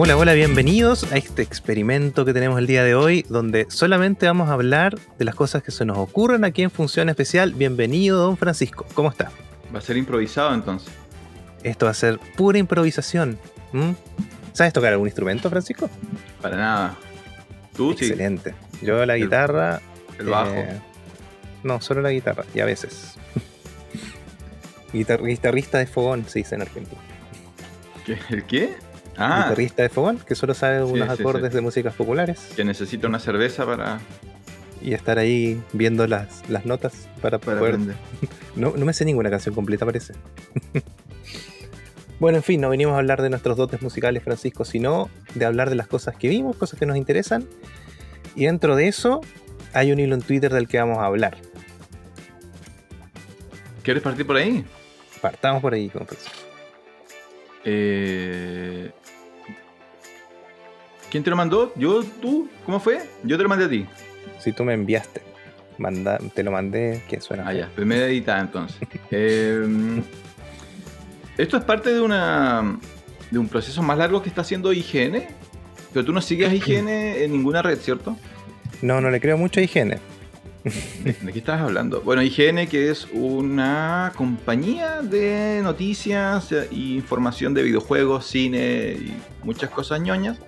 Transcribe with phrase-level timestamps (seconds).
[0.00, 4.48] Hola, hola, bienvenidos a este experimento que tenemos el día de hoy, donde solamente vamos
[4.48, 7.52] a hablar de las cosas que se nos ocurren aquí en Función Especial.
[7.52, 8.86] Bienvenido, don Francisco.
[8.94, 9.32] ¿Cómo está?
[9.74, 10.92] Va a ser improvisado entonces.
[11.64, 13.40] Esto va a ser pura improvisación.
[14.52, 15.90] ¿Sabes tocar algún instrumento, Francisco?
[16.40, 16.96] Para nada.
[17.76, 18.04] Tú sí.
[18.04, 18.54] Excelente.
[18.80, 19.80] Yo la guitarra.
[20.16, 20.52] El bajo.
[20.54, 20.80] eh,
[21.64, 23.16] no, solo la guitarra, y a veces.
[24.92, 27.00] Guitar- guitarrista de fogón, se dice en Argentina.
[28.06, 28.16] ¿Qué?
[28.30, 28.76] ¿El qué?
[29.18, 31.56] Ah, Guitarrista de fogón, que solo sabe Sí, unos sí, acordes sí.
[31.56, 33.98] de músicas populares que necesita una cerveza para,
[34.80, 37.78] y estar ahí viendo las, las notas para, para poder.
[38.56, 40.14] No, no me sé ninguna canción completa, parece.
[42.18, 45.70] bueno, en fin, no venimos a hablar de nuestros dotes musicales, Francisco, sino de hablar
[45.70, 47.46] de las cosas que vimos, cosas que nos interesan.
[48.34, 49.20] Y dentro de eso
[49.74, 51.36] hay un hilo en Twitter del que vamos a hablar.
[53.82, 54.64] ¿Quieres partir por ahí?
[55.20, 56.34] Partamos por ahí, con Francisco.
[57.64, 58.90] Eh...
[61.10, 61.72] ¿Quién te lo mandó?
[61.76, 62.02] ¿Yo?
[62.20, 62.48] ¿Tú?
[62.66, 63.00] ¿Cómo fue?
[63.24, 63.86] Yo te lo mandé a ti.
[64.40, 65.22] Si tú me enviaste,
[65.78, 67.44] manda, te lo mandé, que suena.
[67.46, 67.68] Ah, ya.
[67.74, 68.78] Primera editada entonces.
[69.10, 70.02] Eh,
[71.38, 72.78] esto es parte de una
[73.30, 75.22] de un proceso más largo que está haciendo IGN.
[75.92, 78.16] Pero tú no sigues a IGN en ninguna red, ¿cierto?
[78.82, 79.98] No, no le creo mucho a.
[80.64, 82.02] ¿De, de qué estabas hablando?
[82.02, 89.70] Bueno, IGN, que es una compañía de noticias e información de videojuegos, cine y muchas
[89.70, 90.38] cosas ñoñas,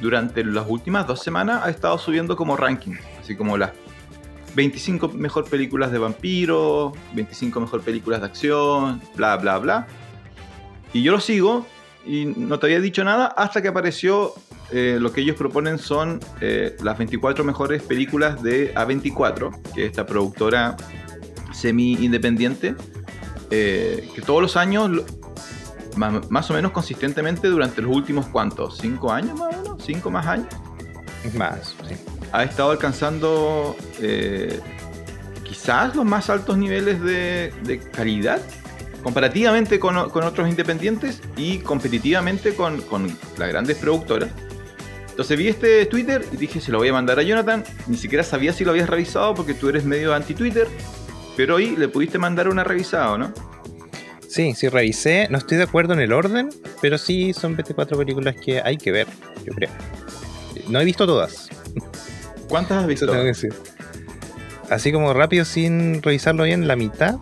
[0.00, 3.72] durante las últimas dos semanas ha estado subiendo como ranking, así como las
[4.54, 9.86] 25 mejor películas de vampiros, 25 mejor películas de acción, bla, bla, bla.
[10.92, 11.66] Y yo lo sigo
[12.04, 14.34] y no te había dicho nada hasta que apareció
[14.72, 19.90] eh, lo que ellos proponen son eh, las 24 mejores películas de A24, que es
[19.90, 20.76] esta productora
[21.52, 22.76] semi-independiente,
[23.50, 25.02] eh, que todos los años,
[26.00, 30.10] más, más o menos consistentemente durante los últimos cuantos, 5 años más o menos, 5
[30.10, 30.48] más años,
[31.34, 31.94] Más, sí.
[32.32, 34.58] ha estado alcanzando eh,
[35.44, 38.40] quizás los más altos niveles de, de calidad
[39.02, 43.06] comparativamente con, con otros independientes y competitivamente con, con
[43.38, 44.30] las grandes productoras.
[45.10, 47.64] Entonces vi este Twitter y dije, se lo voy a mandar a Jonathan.
[47.86, 50.66] Ni siquiera sabía si lo habías revisado porque tú eres medio anti-Twitter.
[51.36, 53.32] Pero hoy le pudiste mandar una revisada, ¿no?
[54.30, 55.26] Sí, sí, revisé.
[55.28, 58.92] No estoy de acuerdo en el orden, pero sí son 24 películas que hay que
[58.92, 59.08] ver,
[59.44, 59.70] yo creo.
[60.68, 61.48] No he visto todas.
[62.48, 63.06] ¿Cuántas has Eso visto?
[63.06, 63.52] tengo que decir.
[64.68, 67.16] Así como rápido, sin revisarlo bien, la mitad.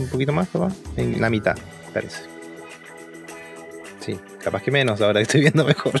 [0.00, 0.74] Un poquito más, capaz.
[0.96, 1.56] En la mitad,
[1.94, 2.22] parece.
[4.00, 5.92] Sí, capaz que menos ahora que estoy viendo mejor.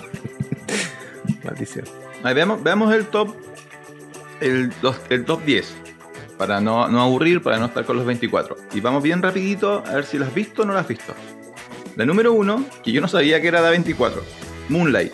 [1.44, 1.84] Maldición.
[2.24, 3.36] Ahí, veamos, veamos el top
[4.40, 4.72] el,
[5.10, 5.74] el top 10
[6.40, 8.56] para no, no aburrir, para no estar con los 24.
[8.72, 11.14] Y vamos bien rapidito a ver si las has visto o no las has visto.
[11.96, 14.22] La número 1, que yo no sabía que era de 24,
[14.70, 15.12] Moonlight.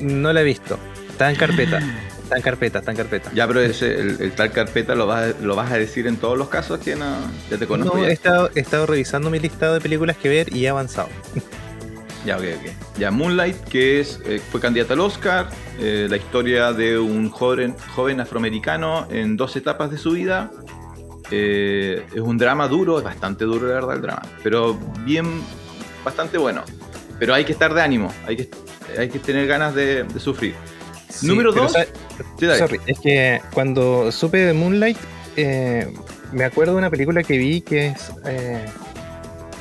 [0.00, 0.78] No la he visto.
[1.08, 1.78] Está en carpeta.
[2.22, 3.30] Está en carpeta, está en carpeta.
[3.32, 6.18] Ya, pero ese, el, el tal carpeta lo vas, a- lo vas a decir en
[6.18, 7.06] todos los casos que no,
[7.50, 7.96] ya te conozco.
[7.96, 8.10] No, ya.
[8.10, 11.08] he, estado, he estado revisando mi listado de películas que ver y he avanzado.
[12.26, 12.98] Ya, ok, ok.
[12.98, 15.48] Ya, Moonlight, que es, eh, fue candidata al Oscar,
[15.78, 20.50] eh, la historia de un joven, joven afroamericano en dos etapas de su vida.
[21.30, 25.40] Eh, es un drama duro, es bastante duro la verdad el drama, pero bien,
[26.04, 26.64] bastante bueno.
[27.20, 28.50] Pero hay que estar de ánimo, hay que,
[28.98, 30.54] hay que tener ganas de, de sufrir.
[31.08, 31.74] Sí, Número dos.
[32.40, 32.46] Sí.
[32.58, 34.98] Sorry, es que cuando supe de Moonlight,
[36.32, 38.10] me acuerdo de una película que vi que es.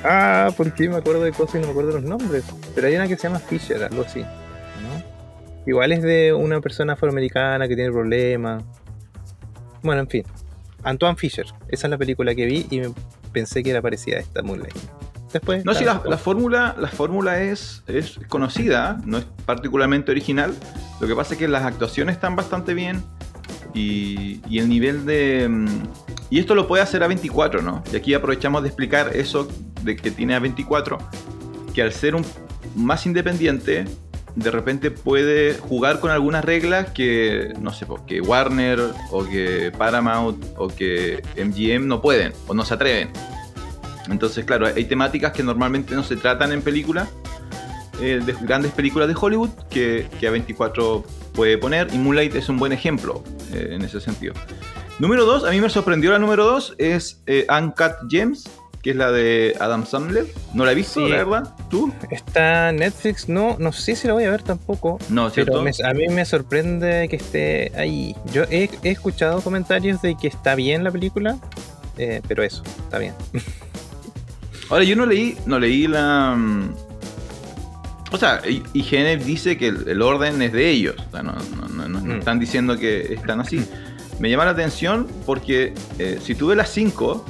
[0.03, 2.43] Ah, porque me acuerdo de cosas y no me acuerdo de los nombres.
[2.73, 4.21] Pero hay una que se llama Fisher, algo así.
[4.21, 5.03] ¿no?
[5.65, 8.63] Igual es de una persona afroamericana que tiene problemas.
[9.81, 10.23] Bueno, en fin.
[10.83, 11.45] Antoine Fisher.
[11.67, 12.91] Esa es la película que vi y me
[13.31, 14.75] pensé que era parecida a esta Moonlight.
[15.33, 15.65] Después.
[15.65, 20.53] No, sí, la, la fórmula, la fórmula es, es conocida, no es particularmente original.
[21.01, 23.03] Lo que pasa es que las actuaciones están bastante bien
[23.73, 25.67] y, y el nivel de...
[26.35, 27.81] Y esto lo puede hacer a 24, ¿no?
[27.93, 29.47] Y aquí aprovechamos de explicar eso
[29.83, 30.97] de que tiene a 24,
[31.73, 32.25] que al ser un
[32.75, 33.85] más independiente,
[34.35, 40.43] de repente puede jugar con algunas reglas que, no sé, que Warner o que Paramount
[40.57, 43.11] o que MGM no pueden o no se atreven.
[44.09, 47.07] Entonces, claro, hay temáticas que normalmente no se tratan en películas,
[48.01, 51.01] eh, de grandes películas de Hollywood, que, que A24
[51.33, 53.23] puede poner, y Moonlight es un buen ejemplo
[53.53, 54.33] eh, en ese sentido.
[54.99, 58.45] Número 2, a mí me sorprendió la número 2, es eh, Uncut Gems,
[58.81, 60.25] que es la de Adam Sandler.
[60.53, 61.09] No la he visto, Sí.
[61.09, 61.53] la verdad.
[61.69, 61.91] ¿Tú?
[62.09, 64.97] Está Netflix, no, no sé si la voy a ver tampoco.
[65.09, 65.51] No, ¿cierto?
[65.51, 68.15] Pero me- a mí me sorprende que esté ahí.
[68.31, 71.37] Yo he, he escuchado comentarios de que está bien la película,
[71.97, 73.13] eh, pero eso, está bien.
[74.69, 76.35] Ahora, yo no leí, no leí la...
[76.37, 76.73] mm,
[78.13, 78.41] O sea,
[78.73, 80.95] Genev dice que el, el orden es de ellos.
[81.07, 82.19] O sea, no, no- no- no- no Mm.
[82.19, 83.63] están diciendo que están así.
[84.19, 87.25] Me llama la atención porque eh, si tuve las 5,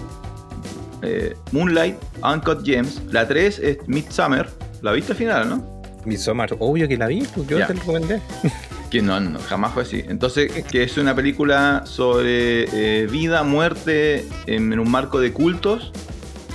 [1.51, 4.49] Moonlight, Uncut Gems, la 3 es Midsummer,
[4.81, 5.75] la viste al final, ¿no?
[6.05, 8.21] Midsommar, obvio que la vi, pues yo te lo recomendé.
[8.91, 10.05] Que no, no, jamás fue así.
[10.07, 12.65] Entonces, que es una película sobre
[13.01, 15.91] eh, vida, muerte en, en un marco de cultos.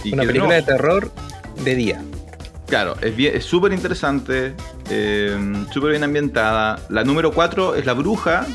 [0.05, 1.11] y Una película no- de terror
[1.65, 2.00] de día.
[2.69, 4.55] Claro, es bien- es súper interesante,
[4.88, 5.37] eh,
[5.73, 6.79] súper bien ambientada.
[6.88, 8.47] La número 4 es La Bruja,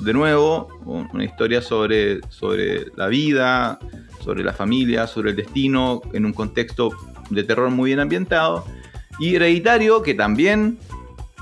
[0.00, 3.78] de nuevo, un- una historia sobre, sobre la vida,
[4.22, 6.90] sobre la familia, sobre el destino, en un contexto
[7.30, 8.64] de terror muy bien ambientado.
[9.18, 10.78] Y Hereditario, que también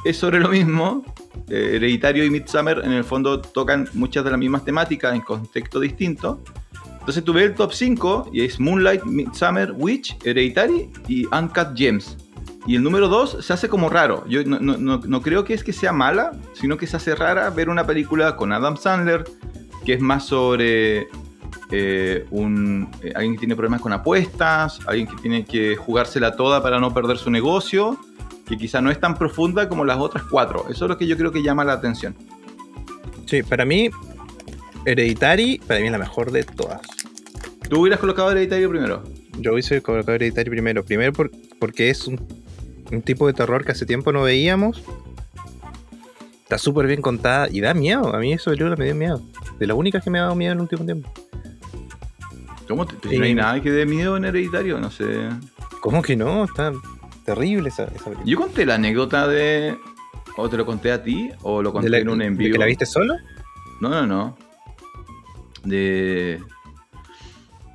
[0.04, 1.04] es sobre lo mismo.
[1.48, 5.80] Eh, Hereditario y Midsummer en el fondo tocan muchas de las mismas temáticas en contexto
[5.80, 6.40] distinto.
[7.00, 12.16] Entonces tuve el top 5 y es Moonlight, Midsummer, Witch, Hereditary y Uncut Gems.
[12.66, 14.24] Y el número 2 se hace como raro.
[14.28, 17.14] Yo no, no- no- no creo que es que sea mala, sino que se hace
[17.14, 19.24] rara ver una película con Adam Sandler,
[19.84, 21.08] que es más sobre
[21.74, 26.62] eh, un, eh, alguien que tiene problemas con apuestas, alguien que tiene que jugársela toda
[26.62, 27.98] para no perder su negocio,
[28.46, 30.66] que quizá no es tan profunda como las otras cuatro.
[30.68, 32.14] Eso es lo que yo creo que llama la atención.
[33.26, 33.88] Sí, para mí,
[34.84, 36.80] Hereditary, para mí es la mejor de todas.
[37.68, 39.02] ¿Tú hubieras colocado Hereditario primero?
[39.38, 40.84] Yo hice colocar Hereditary primero.
[40.84, 42.20] Primero por- porque es un,
[42.92, 44.82] un tipo de terror que hace tiempo no veíamos.
[46.42, 48.14] Está súper bien contada y da miedo.
[48.14, 49.22] A mí eso película me dio miedo.
[49.58, 51.12] De las únicas que me ha dado miedo en el último tiempo.
[52.68, 54.78] ¿Cómo te, no hay nada que dé miedo en Hereditario?
[54.78, 55.04] No sé.
[55.80, 56.44] ¿Cómo que no?
[56.44, 56.72] Está
[57.24, 58.24] terrible esa, esa película.
[58.26, 59.76] Yo conté la anécdota de.
[60.36, 61.30] ¿O te lo conté a ti?
[61.42, 62.52] ¿O lo conté ¿De la- en un de envío?
[62.52, 63.14] que la viste solo?
[63.80, 64.36] No, no, no.
[65.64, 66.40] De.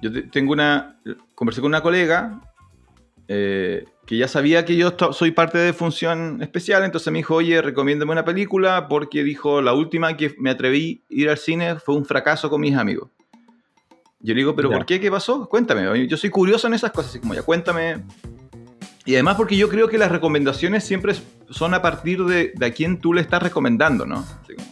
[0.02, 1.00] Yo te- tengo una.
[1.36, 2.40] Conversé con una colega
[3.28, 7.62] eh, que ya sabía que yo soy parte de Función Especial, entonces me dijo, oye,
[7.62, 11.94] recomiéndame una película porque dijo, la última que me atreví a ir al cine fue
[11.96, 13.10] un fracaso con mis amigos.
[14.22, 14.78] Yo le digo, ¿pero Ya.
[14.78, 15.02] por qué?
[15.02, 15.48] ¿Qué pasó?
[15.50, 16.08] Cuéntame.
[16.08, 17.98] Yo soy curioso en esas cosas, así como ya, cuéntame.
[19.06, 21.14] Y además porque yo creo que las recomendaciones siempre
[21.50, 24.26] son a partir de, de a quién tú le estás recomendando, ¿no?
[24.48, 24.68] Como,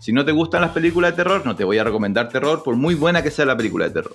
[0.00, 2.76] si no te gustan las películas de terror, no te voy a recomendar terror, por
[2.76, 4.14] muy buena que sea la película de terror.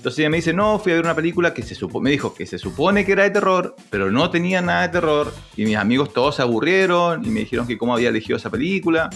[0.00, 2.32] Entonces ella me dice, no, fui a ver una película que se supo, me dijo
[2.32, 5.30] que se supone que era de terror, pero no tenía nada de terror.
[5.58, 9.10] Y mis amigos todos se aburrieron y me dijeron que cómo había elegido esa película.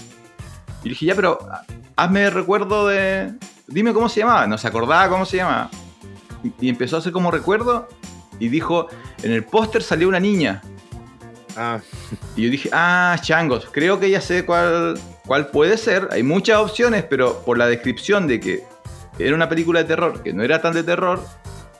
[0.83, 1.39] Y dije, ya, pero
[1.97, 3.33] hazme recuerdo de...
[3.67, 4.47] Dime cómo se llamaba.
[4.47, 5.71] No se acordaba cómo se llamaba.
[6.43, 7.89] Y, y empezó a hacer como recuerdo
[8.39, 8.89] y dijo,
[9.23, 10.61] en el póster salió una niña.
[11.57, 11.81] Ah,
[12.37, 16.09] Y yo dije, ah, changos, creo que ya sé cuál, cuál puede ser.
[16.11, 18.74] Hay muchas opciones, pero por la descripción de que
[19.19, 21.21] era una película de terror, que no era tan de terror,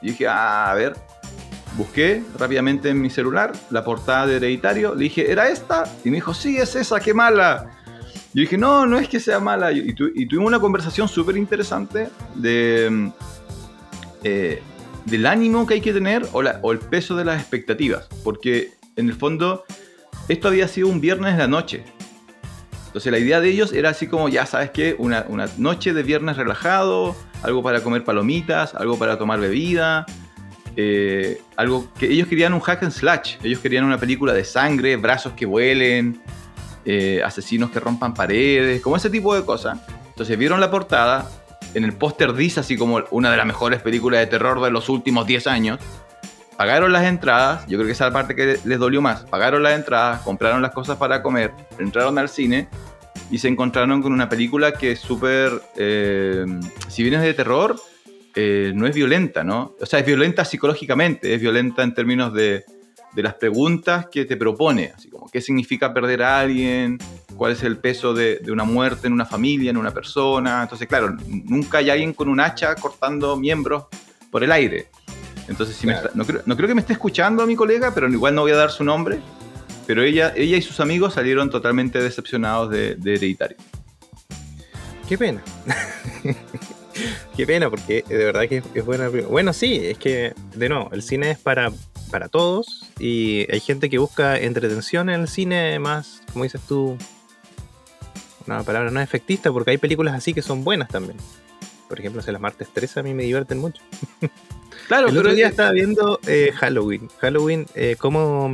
[0.03, 0.95] yo dije, ah, a ver.
[1.77, 5.85] Busqué rápidamente en mi celular la portada de Hereditario, le dije, ¿era esta?
[6.05, 7.67] Y me dijo, sí, es esa, qué mala.
[8.33, 9.73] Yo dije, no, no es que sea mala.
[9.73, 13.09] Y, tu- y tuvimos una conversación súper interesante de, mm,
[14.23, 14.63] eh,
[15.05, 18.07] del ánimo que hay que tener o, o el peso de las expectativas.
[18.23, 19.65] Porque en el fondo,
[20.29, 21.85] esto había sido un viernes de la noche.
[22.95, 25.27] Entonces la idea de ellos era así como, ya sabes qué, una,
[25.59, 30.07] noche de viernes relajado, algo para comer palomitas, algo para tomar bebida,
[30.77, 34.95] eh, algo que ellos querían un hack and slash, ellos querían una película de sangre,
[34.95, 36.23] brazos que vuelen,
[36.85, 39.81] eh, asesinos que rompan paredes, como ese tipo de cosas.
[40.11, 41.29] Entonces vieron la portada,
[41.75, 44.89] en el póster dice así como una de las mejores películas de terror de los
[44.89, 45.81] últimos 10 años.
[46.57, 49.25] Pagaron las entradas, yo creo que esa es la parte que les dolió más.
[49.25, 52.69] Pagaron las entradas, compraron las cosas para comer, entraron al cine
[53.31, 55.51] y se encontraron con una película que es súper.
[55.77, 56.45] eh,
[56.89, 57.77] si bien es de terror,
[58.37, 59.75] eh, no es violenta, ¿no?
[59.81, 62.65] O sea, es violenta psicológicamente, es violenta en términos de,
[63.13, 66.99] de las preguntas que te propone, así como qué significa perder a alguien,
[67.37, 70.63] cuál es el peso de, de una muerte en una familia, en una persona.
[70.63, 73.87] Entonces, claro, nunca hay alguien con un hacha cortando miembros
[74.31, 74.89] por el aire.
[75.49, 76.09] Entonces, si me Claro.
[76.09, 78.43] está- no, creo, no creo que me esté escuchando a mi colega, pero igual no
[78.43, 79.21] voy a dar su nombre.
[79.87, 83.57] Pero ella, ella y sus amigos salieron totalmente decepcionados de, de Hereditario.
[85.09, 85.43] qué pena.
[87.37, 89.09] qué pena, porque de verdad que es, es buena.
[89.09, 91.71] Bueno, sí, es que, de nuevo, el cine es para,
[92.11, 96.97] para todos y hay gente que busca entretención en el cine más, como dices tú,
[98.47, 101.17] una palabra no efectista, porque hay películas así que son buenas también.
[101.89, 103.83] Por ejemplo, si las martes 13 a mí me divierten mucho.
[104.87, 107.09] Claro, el pero otro día estaba viendo eh, Halloween.
[107.21, 108.53] Halloween, eh, cómo.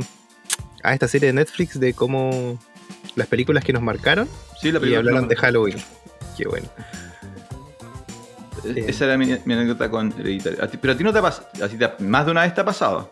[0.83, 2.57] Ah, esta serie de Netflix de cómo.
[3.15, 4.29] Las películas que nos marcaron
[4.61, 5.77] sí, la y película hablaron no- de Halloween.
[6.37, 6.67] Qué bueno.
[8.63, 10.63] Esa era mi, mi anécdota con Hereditario.
[10.63, 11.47] A pero a ti no te ha pasado.
[11.99, 13.09] Más de una vez te ha pasado.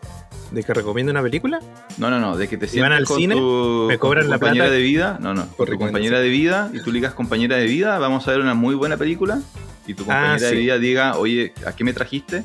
[0.52, 1.60] ¿De que recomiendo una película?
[1.98, 4.30] No, no, no, de que te sientas al con cine, tu, me con cobran tu
[4.30, 5.18] la compañera plata de vida.
[5.20, 8.30] No, no, con tu compañera de vida y tú ligas compañera de vida, vamos a
[8.32, 9.40] ver una muy buena película
[9.86, 10.56] y tu compañera Ah, de sí.
[10.56, 12.42] vida diga, oye, ¿a qué me trajiste?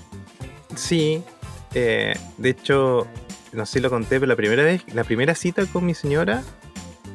[0.75, 1.23] Sí.
[1.73, 3.07] eh, de hecho,
[3.53, 6.43] no sé si lo conté, pero la primera vez, la primera cita con mi señora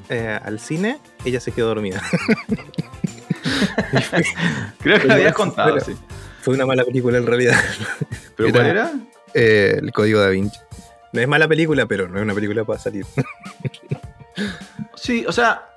[0.09, 2.03] eh, al cine, ella se quedó dormida.
[4.81, 5.97] Creo que lo habías contado, pero- sí.
[6.43, 7.61] Fue una mala película en realidad.
[8.37, 8.93] ¿Pero Era- cuál era?
[9.35, 10.59] Eh, el código da Vinci.
[11.13, 13.05] No es mala película, pero no es una película para salir.
[14.95, 15.71] Sí, o sea,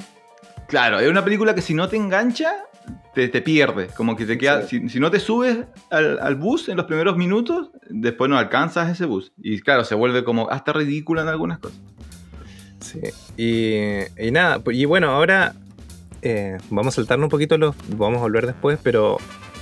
[0.67, 2.63] claro, es una película que si no te engancha,
[3.13, 3.87] te, te pierde.
[3.95, 4.67] Como que te queda.
[4.67, 8.89] Si, si no te subes al, al bus en los primeros minutos, después no alcanzas
[8.89, 9.31] ese bus.
[9.37, 11.79] Y claro, se vuelve como hasta ridícula en algunas cosas.
[12.79, 12.99] Sí.
[13.37, 15.55] Y, y nada, pues, y bueno, ahora
[16.21, 17.75] eh, vamos a saltarnos un poquito los.
[17.97, 19.17] Vamos a volver después, pero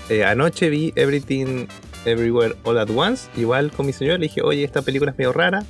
[0.10, 1.68] eh, anoche vi Everything
[2.06, 3.30] Everywhere All at Once.
[3.36, 5.64] Igual con mi señora le dije, oye, esta película es medio rara.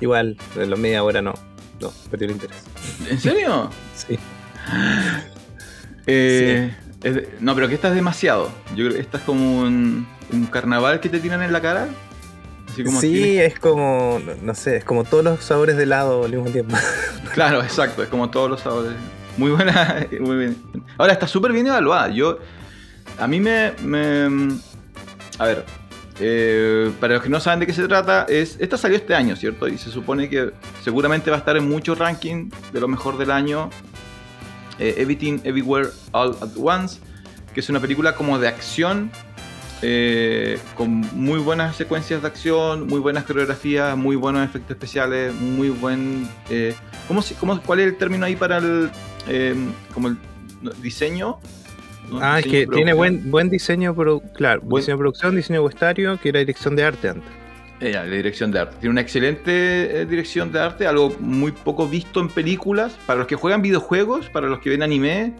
[0.00, 1.34] Igual, en la media hora no.
[1.80, 2.64] No, perdió el interés.
[3.08, 3.70] ¿En serio?
[3.94, 4.18] Sí.
[6.08, 8.50] Eh, de- no, pero que esta es demasiado.
[8.70, 11.88] Yo creo que esta es como un, un carnaval que te tiran en la cara.
[12.70, 15.82] Así como sí, tienes- es como, no, no sé, es como todos los sabores de
[15.84, 16.76] helado al mismo tiempo.
[17.34, 18.92] Claro, exacto, es como todos los sabores.
[19.36, 20.56] Muy buena, muy bien.
[20.96, 22.08] Ahora está súper bien evaluada.
[22.08, 22.38] Yo,
[23.18, 24.58] a mí me, me-
[25.38, 25.64] a ver,
[26.20, 29.36] eh, para los que no saben de qué se trata, es esta salió este año,
[29.36, 29.68] ¿cierto?
[29.68, 30.50] Y se supone que
[30.82, 33.70] seguramente va a estar en muchos rankings de lo mejor del año.
[34.78, 37.00] Eh, Everything, Everywhere, All at Once,
[37.54, 39.10] que es una película como de acción.
[39.80, 45.68] eh, con muy buenas secuencias de acción, muy buenas coreografías, muy buenos efectos especiales, muy
[45.70, 46.74] buen eh,
[47.06, 48.90] ¿Cómo, cómo- ¿Cuál es el término ahí para el
[49.28, 49.54] eh,
[49.94, 50.16] como el
[50.82, 51.38] diseño?
[52.10, 52.18] ¿No?
[52.20, 55.62] Ah, es que de tiene buen, buen diseño, pero claro, Buen- diseño de producción, diseño
[55.62, 57.30] vestuario, que era dirección de arte antes.
[57.80, 58.76] Eh, la dirección de arte.
[58.80, 62.98] Tiene una excelente eh, dirección de arte, algo muy poco visto en películas.
[63.06, 65.32] Para los que juegan videojuegos, para los que ven anime,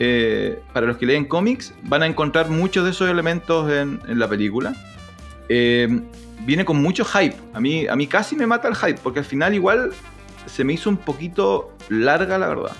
[0.00, 4.18] eh, para los que leen cómics, van a encontrar muchos de esos elementos en, en
[4.18, 4.74] la película.
[5.48, 6.00] Eh,
[6.44, 7.36] viene con mucho hype.
[7.54, 9.92] A mí, a mí casi me mata el hype, porque al final igual
[10.46, 12.72] se me hizo un poquito larga, la verdad.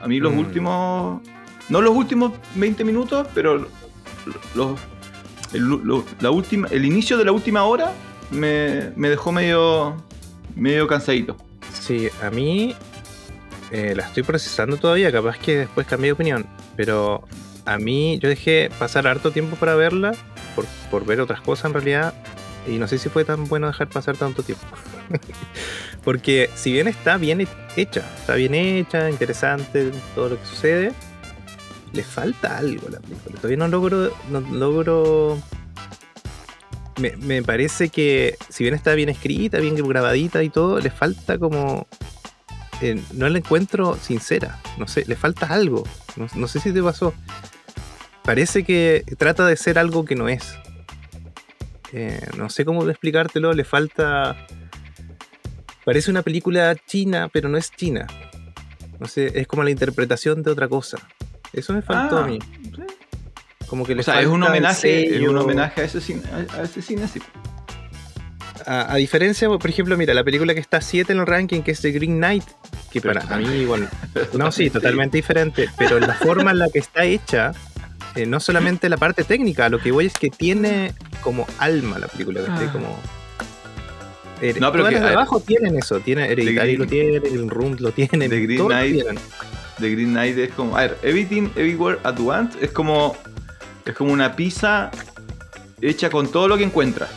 [0.00, 0.38] A mí los Mm.
[0.38, 1.20] últimos...
[1.68, 3.68] No los últimos 20 minutos, pero
[4.54, 4.78] los,
[5.52, 7.92] el, lo- la última, el inicio de la última hora
[8.30, 9.96] me, me dejó medio,
[10.54, 11.36] medio cansadito.
[11.72, 12.74] Sí, a mí
[13.70, 16.46] eh, la estoy procesando todavía, capaz que después cambié de opinión,
[16.76, 17.24] pero
[17.64, 20.12] a mí yo dejé pasar harto tiempo para verla,
[20.54, 22.14] por, por ver otras cosas en realidad,
[22.66, 24.66] y no sé si fue tan bueno dejar pasar tanto tiempo.
[26.04, 27.46] Porque si bien está bien
[27.76, 30.92] hecha, está bien hecha, interesante todo lo que sucede,
[31.92, 33.36] le falta algo a la película.
[33.36, 35.38] Todavía no logro, no logro
[37.00, 41.38] me, me parece que si bien está bien escrita, bien grabadita y todo, le falta
[41.38, 41.86] como...
[42.80, 44.60] eh, no la encuentro sincera.
[44.78, 45.84] No sé, le falta algo.
[46.16, 47.14] No, no sé si te pasó.
[48.22, 50.54] Parece que trata de ser algo que no es.
[51.92, 53.52] Eh, no sé cómo explicártelo.
[53.52, 54.36] Le falta...
[55.84, 58.06] Parece una película china, pero no es china.
[59.00, 60.98] No sé, es como la interpretación de otra cosa.
[61.52, 62.38] Eso me faltó Ah, a mí.
[63.70, 66.22] Como que le O sea, es un homenaje, es un homenaje a ese cine,
[66.52, 67.20] a, a ese cine sí.
[68.66, 71.70] A, a diferencia, por ejemplo, mira, la película que está 7 en el ranking, que
[71.70, 72.44] es The Green Knight,
[72.92, 73.86] que Pero para a mí, bueno,
[74.36, 77.52] no, sí, totalmente diferente, pero la forma en la que está hecha,
[78.16, 82.08] eh, no solamente la parte técnica, lo que voy es que tiene como alma la
[82.08, 82.40] película.
[82.48, 82.68] Ah.
[82.72, 82.98] Como...
[84.42, 85.16] eh, No, pero todas que- las de a ver.
[85.16, 88.94] abajo tienen eso, tiene Hereditary lo tiene, el Room lo tiene, The Green Knight.
[88.94, 89.18] tienen.
[89.78, 90.76] The Green Knight es como.
[90.76, 93.16] A ver, Everything Everywhere at Once es como.
[93.90, 94.88] Es como una pizza
[95.80, 97.10] hecha con todo lo que encuentras.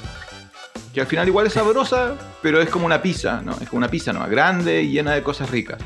[0.91, 3.51] Que al final igual es sabrosa, pero es como una pizza, ¿no?
[3.61, 4.27] Es como una pizza, ¿no?
[4.27, 5.77] Grande y llena de cosas ricas.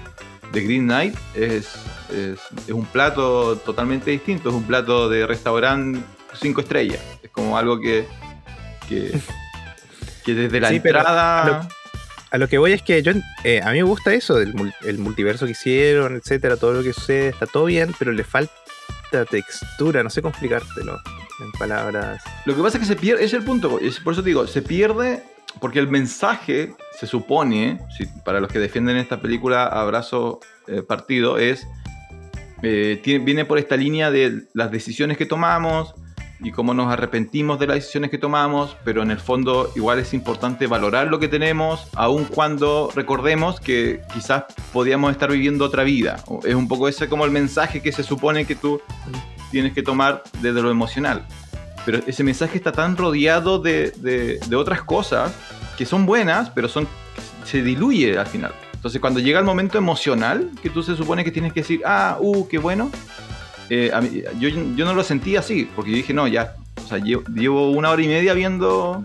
[0.53, 1.75] The Green Knight es,
[2.09, 5.99] es, es un plato totalmente distinto, es un plato de restaurante
[6.39, 7.01] 5 estrellas.
[7.21, 8.07] Es como algo que.
[8.87, 9.19] que,
[10.23, 11.67] que desde la Sí, pero entrada.
[12.31, 13.11] A lo que voy es que yo,
[13.43, 17.27] eh, a mí me gusta eso, el multiverso que hicieron, etcétera, todo lo que sucede,
[17.27, 18.53] está todo bien, pero le falta
[19.29, 20.99] textura, no sé explicártelo
[21.39, 22.23] en palabras.
[22.45, 24.61] Lo que pasa es que se pierde, es el punto, por eso te digo, se
[24.61, 25.23] pierde
[25.59, 27.79] porque el mensaje, se supone,
[28.23, 31.67] para los que defienden esta película Abrazo eh, Partido, es,
[32.61, 35.93] eh, viene por esta línea de las decisiones que tomamos
[36.39, 40.13] y cómo nos arrepentimos de las decisiones que tomamos, pero en el fondo igual es
[40.13, 46.17] importante valorar lo que tenemos, aun cuando recordemos que quizás podíamos estar viviendo otra vida.
[46.45, 48.79] Es un poco ese como el mensaje que se supone que tú
[49.51, 51.25] tienes que tomar desde lo emocional.
[51.85, 55.33] Pero ese mensaje está tan rodeado de, de- de otras cosas
[55.77, 56.87] que son buenas, pero son
[57.45, 58.51] se diluye al final.
[58.73, 62.17] Entonces, cuando llega el momento emocional, que tú se supone que tienes que decir, ah,
[62.19, 62.91] uh, qué bueno,
[63.69, 63.91] eh,
[64.39, 67.89] yo, yo, no lo sentí así, porque yo dije, no, ya, o sea, llevo, una
[67.89, 69.03] hora y media viendo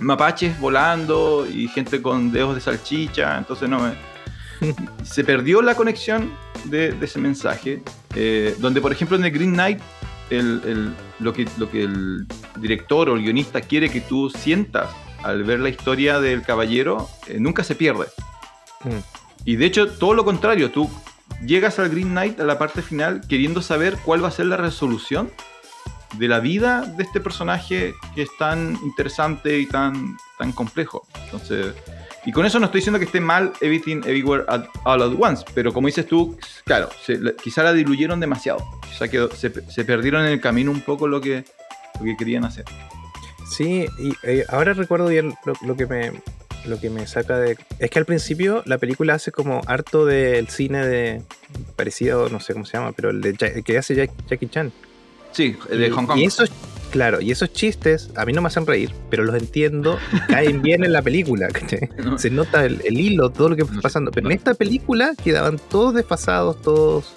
[0.00, 3.92] mapaches volando y gente con dedos de salchicha, entonces no me...
[5.04, 6.30] se perdió la conexión
[6.64, 7.82] de, ese mensaje,
[8.14, 9.80] eh, donde por ejemplo en el Green Knight
[10.30, 12.26] el, lo, que, lo que el
[12.58, 14.88] director o el guionista quiere que tú sientas
[15.22, 18.06] al ver la historia del caballero eh, nunca se pierde.
[18.84, 18.98] Mm.
[19.46, 20.90] Y de hecho, todo lo contrario, tú
[21.44, 24.56] llegas al Green Knight a la parte final queriendo saber cuál va a ser la
[24.56, 25.30] resolución
[26.18, 31.06] de la vida de este personaje que es tan interesante y tan, tan complejo.
[31.24, 31.74] Entonces,
[32.26, 34.44] y con eso no estoy diciendo que esté mal Everything Everywhere
[34.84, 36.88] All at Once, pero como dices tú, claro,
[37.42, 38.64] quizá la diluyeron demasiado.
[38.90, 41.44] Quizá que se, perdieron en el camino un poco lo que,
[41.98, 42.64] lo que querían hacer.
[43.50, 46.12] Sí, y eh, ahora recuerdo bien lo, que me
[46.66, 50.48] lo que me saca de es que al principio la película hace como harto del
[50.48, 51.22] cine de
[51.76, 53.94] parecido, no sé cómo se llama, pero el, de, que hace
[54.28, 54.72] Jackie Chan.
[55.32, 56.18] Sí, de Hong Kong.
[56.18, 56.52] Y esos,
[56.90, 60.84] claro, y esos chistes a mí no me hacen reír, pero los entiendo, caen bien
[60.84, 61.48] en la película.
[62.18, 64.12] Se nota el, hilo, todo lo que está pasando.
[64.12, 67.12] Pero en esta película quedaban todos desfasados, todos.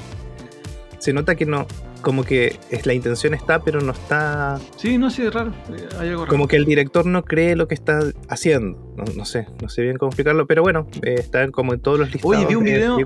[0.99, 1.67] Se nota que no,
[2.01, 4.59] como que es, la intención está, pero no está.
[4.77, 5.53] Sí, no sé, es raro.
[5.99, 6.31] Hay algo raro.
[6.31, 7.99] Como que el director no cree lo que está
[8.29, 8.93] haciendo.
[9.15, 12.11] No, sé, no sé bien cómo explicarlo, pero bueno, eh, está como en todos los
[12.11, 12.37] listados.
[12.37, 12.97] Oye, vi un video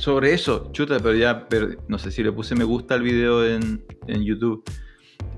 [0.00, 1.46] sobre eso, chuta, pero ya
[1.88, 4.64] no sé si le puse me gusta al video en, YouTube.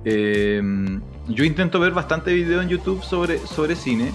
[0.04, 4.12] Em, yo intento ver bastante video en YouTube sobre, sobre cine.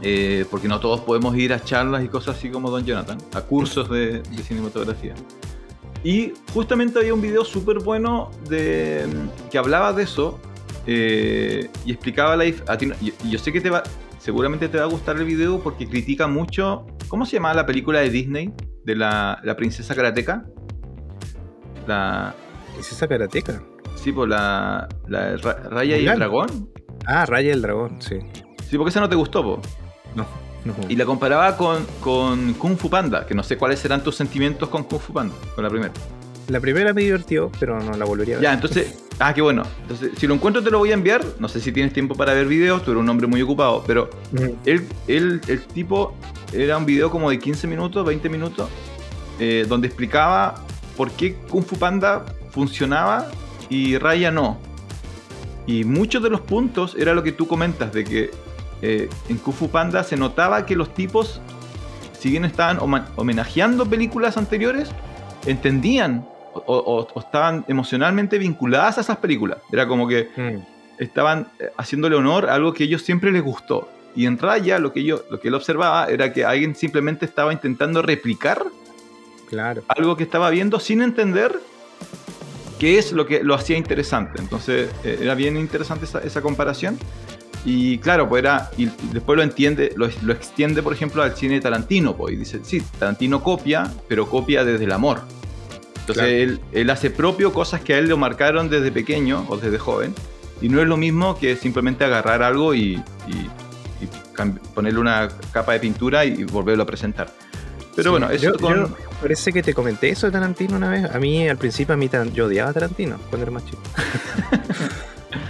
[0.00, 3.40] Eh, porque no todos podemos ir a charlas y cosas así como Don Jonathan, a
[3.40, 5.14] cursos de, cinematografía.
[6.04, 9.06] Y justamente había un video súper bueno de,
[9.50, 10.38] que hablaba de eso
[10.86, 12.44] eh, y explicaba la...
[12.44, 13.82] A yo sé que te va,
[14.18, 16.86] seguramente te va a gustar el video porque critica mucho...
[17.08, 18.52] ¿Cómo se llamaba la película de Disney?
[18.88, 20.44] de la, princesa karateca.
[21.86, 22.34] La.
[22.72, 23.62] ¿Princesa karateca?
[23.96, 26.70] Sí, por pues la, la Raya y el dragón.
[27.06, 28.18] Ah, Raya y el dragón, sí.
[28.68, 29.60] Sí, porque esa no te gustó, po.
[30.14, 30.26] No.
[30.88, 34.68] Y la comparaba con, con Kung Fu Panda, que no sé cuáles serán tus sentimientos
[34.68, 35.92] con Kung Fu Panda, con la primera.
[36.48, 38.44] La primera me divirtió, pero no la volvería a ver.
[38.44, 39.62] Ya, entonces, ah, qué bueno.
[39.82, 41.24] Entonces, si lo encuentro te lo voy a enviar.
[41.38, 44.08] No sé si tienes tiempo para ver videos, tú eres un hombre muy ocupado, pero
[44.64, 46.14] él, él, el tipo
[46.52, 48.68] era un video como de 15 minutos, 20 minutos,
[49.38, 50.64] eh, donde explicaba
[50.96, 53.28] por qué Kung Fu Panda funcionaba
[53.68, 54.58] y Raya no.
[55.66, 58.30] Y muchos de los puntos era lo que tú comentas, de que
[58.82, 61.40] eh, en Kung Fu Panda se notaba que los tipos,
[62.18, 62.78] si bien estaban
[63.16, 64.90] homenajeando películas anteriores,
[65.46, 66.26] entendían
[66.66, 69.58] o, estaban emocionalmente vinculadas a esas películas.
[69.72, 71.02] Era como que mm.
[71.02, 73.88] estaban eh, haciéndole honor a algo que a ellos siempre les gustó.
[74.14, 77.52] Y en Raya lo que, yo, lo que él observaba era que alguien simplemente estaba
[77.52, 78.64] intentando replicar
[79.48, 79.82] claro.
[79.88, 81.60] algo que estaba viendo sin entender
[82.78, 84.40] qué es lo que lo hacía interesante.
[84.40, 86.98] Entonces eh, era bien interesante esa, comparación.
[87.70, 92.16] Y claro, pues era, y después lo entiende, lo, extiende, por ejemplo, al cine Tarantino,
[92.16, 95.20] pues, y dice, sí, Tarantino copia, pero copia desde el amor.
[96.00, 100.14] Entonces él, hace propio cosas que a él lo marcaron desde pequeño o desde joven,
[100.62, 103.02] y no es lo mismo que simplemente agarrar algo y
[104.74, 107.30] ponerle una capa de pintura y volverlo a presentar.
[107.98, 108.52] Pero bueno, eso
[109.20, 111.04] parece que te comenté eso de Tarantino una vez.
[111.04, 113.82] A mí, al principio, a mí yo odiaba a Tarantino cuando era más chico.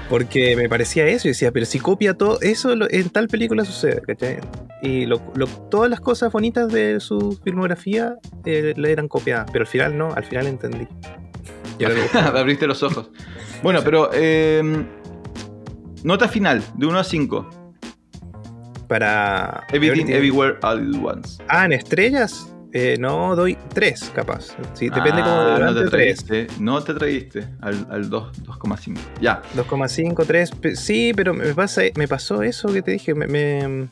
[0.08, 4.00] Porque me parecía eso y decía, pero si copia todo, eso en tal película sucede,
[4.00, 4.38] ¿cachai?
[4.82, 5.06] Y
[5.70, 8.16] todas las cosas bonitas de su filmografía
[8.46, 10.86] eh, le eran copiadas, pero al final no, al final entendí.
[12.14, 13.10] Abriste los ojos.
[13.62, 14.62] Bueno, pero eh,
[16.02, 17.50] nota final, de 1 a 5
[18.88, 19.66] para.
[19.70, 21.42] Everything, Everywhere, All at Once.
[21.48, 22.52] Ah, en estrellas.
[22.72, 24.56] Eh, no doy 3, capaz.
[24.74, 28.98] Sí, depende como de ah, no te traíste, no te traíste al, al 2,5.
[29.20, 29.42] Ya.
[29.56, 30.50] 2,5, 3.
[30.78, 33.14] Sí, pero me, pasa, me pasó eso que te dije.
[33.14, 33.88] Me,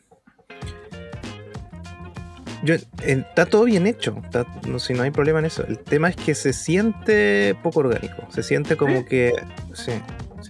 [2.62, 4.20] yo, está todo bien hecho,
[4.66, 5.64] no, si no hay problema en eso.
[5.66, 9.32] El tema es que se siente poco orgánico, se siente como que...
[9.72, 9.92] Sí,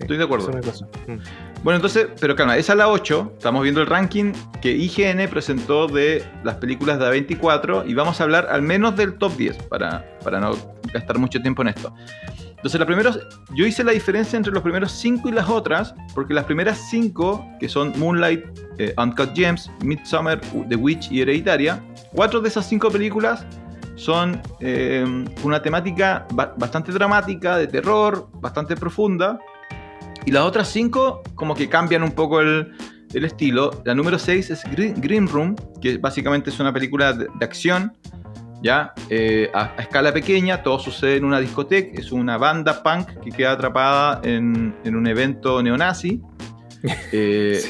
[0.00, 0.50] Estoy de acuerdo.
[0.50, 1.18] Mm.
[1.62, 3.32] Bueno, entonces, pero calma, es la 8.
[3.38, 8.24] Estamos viendo el ranking que IGN presentó de las películas de A24 y vamos a
[8.24, 10.54] hablar al menos del top 10 para, para no
[10.92, 11.92] gastar mucho tiempo en esto.
[12.66, 13.12] Entonces, la primera,
[13.54, 17.58] yo hice la diferencia entre los primeros 5 y las otras, porque las primeras 5,
[17.60, 18.44] que son Moonlight,
[18.78, 23.46] eh, Uncut Gems, Midsummer, The Witch y Hereditaria, cuatro de esas 5 películas
[23.94, 25.04] son eh,
[25.42, 29.38] una temática bastante dramática, de terror, bastante profunda,
[30.26, 32.74] y las otras cinco como que cambian un poco el,
[33.14, 33.82] el estilo.
[33.84, 34.62] La número 6 es
[35.00, 37.96] Green, Room, que básicamente es una película de, acción,
[38.62, 38.92] ¿ya?
[39.08, 43.52] Eh, a, escala pequeña, todo sucede en una discoteca, es una banda punk que queda
[43.52, 46.20] atrapada en, un evento neonazi.
[47.10, 47.60] Eh,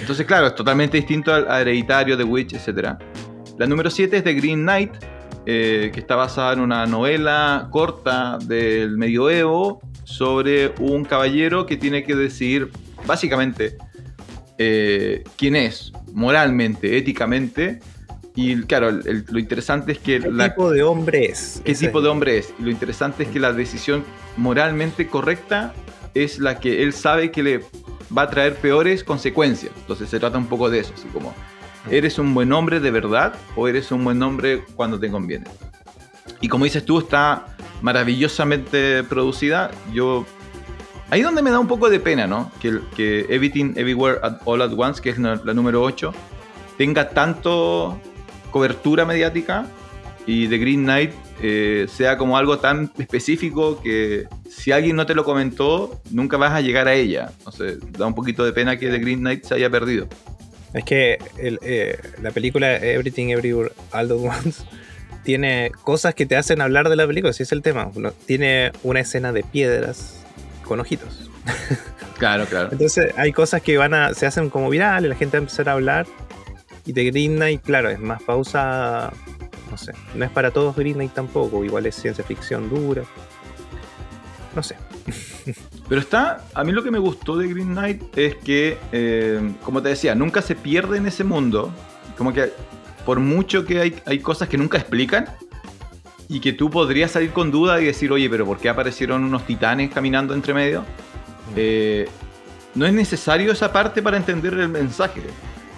[0.00, 2.96] entonces, claro, es totalmente distinto al, Hereditario, The Witch, etc.
[3.58, 4.92] La número 7 es The Green Knight,
[5.44, 12.04] eh, que está basada en una novela corta del medioevo sobre un caballero que tiene
[12.04, 12.70] que decidir
[13.06, 13.76] básicamente
[14.56, 17.80] eh, quién es moralmente, éticamente.
[18.36, 20.20] Y claro, lo interesante es que...
[20.20, 21.60] ¿Qué tipo de hombre es?
[21.64, 22.54] ¿Qué tipo de hombre es?
[22.60, 24.04] lo interesante es que la decisión
[24.36, 25.74] moralmente correcta
[26.14, 27.60] es la que él sabe que le
[28.16, 29.72] va a traer peores consecuencias.
[29.76, 31.34] Entonces se trata un poco de eso, así como,
[31.90, 35.46] ¿eres un buen hombre de verdad o eres un buen hombre cuando te conviene?
[36.40, 37.46] Y como dices tú, está
[37.82, 39.70] maravillosamente producida.
[39.92, 40.26] Yo
[41.08, 42.50] Ahí donde me da un poco de pena, ¿no?
[42.60, 46.12] Que, Everything Everywhere All at Once, que es la, número 8,
[46.76, 48.00] tenga tanto
[48.50, 49.66] cobertura mediática
[50.26, 55.14] y The Green Knight eh, sea como algo tan específico que si alguien no te
[55.14, 57.30] lo comentó, nunca vas a llegar a ella.
[57.52, 60.08] Sea, da un poquito de pena que The Green Knight se haya perdido.
[60.74, 64.64] Es que eh, la película Everything Everywhere All at Once
[65.26, 67.90] tiene cosas que te hacen hablar de la película, si es el tema.
[68.26, 70.24] Tiene una escena de piedras
[70.64, 71.28] con ojitos.
[72.16, 72.70] Claro, claro.
[72.72, 75.68] Entonces hay cosas que van a, se hacen como virales, la gente va a empezar
[75.68, 76.06] a hablar.
[76.86, 79.12] Y de Green Knight, claro, es más pausa.
[79.70, 83.02] No sé, no es para todos Green Knight tampoco, igual es ciencia ficción dura.
[84.54, 84.76] No sé.
[85.90, 89.82] Pero está, a mí lo que me gustó de Green Knight es que, eh, como
[89.82, 91.70] te decía, nunca se pierde en ese mundo.
[92.16, 92.50] Como que
[93.06, 95.26] por mucho que hay, hay cosas que nunca explican,
[96.28, 99.46] y que tú podrías salir con duda y decir, oye, pero ¿por qué aparecieron unos
[99.46, 100.84] titanes caminando entre medio?
[101.54, 102.08] Eh,
[102.74, 105.22] no es necesario esa parte para entender el mensaje.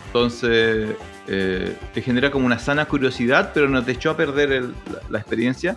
[0.07, 4.71] Entonces, eh, te genera como una sana curiosidad, pero no te echó a perder
[5.11, 5.77] la, experiencia.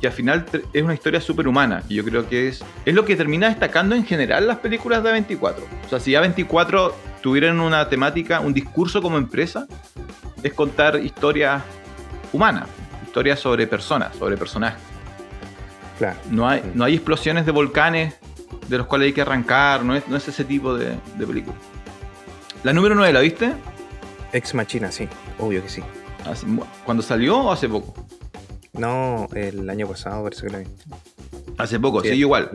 [0.00, 1.82] Que al final es una historia súper humana.
[1.88, 5.10] Y yo creo que es, es lo que termina destacando en general las películas de
[5.12, 5.54] A24.
[5.86, 6.92] O sea, si A24
[7.24, 9.66] tuvieran una temática, un discurso como empresa,
[10.42, 11.62] es contar historias
[12.34, 12.68] humanas
[13.02, 14.78] historia sobre personas, sobre personajes.
[15.96, 16.18] Claro.
[16.30, 18.16] No hay, no hay explosiones de volcanes
[18.68, 21.56] de los cuales hay que arrancar, no es, no es ese tipo de, película.
[22.62, 23.54] La número 9, ¿la viste?
[24.34, 25.08] Ex Machina, sí,
[25.38, 25.82] obvio que sí.
[26.84, 27.94] ¿Cuándo salió o hace poco?
[28.74, 30.66] No, el año pasado parece que la vi.
[31.56, 32.50] Hace poco, sí, igual.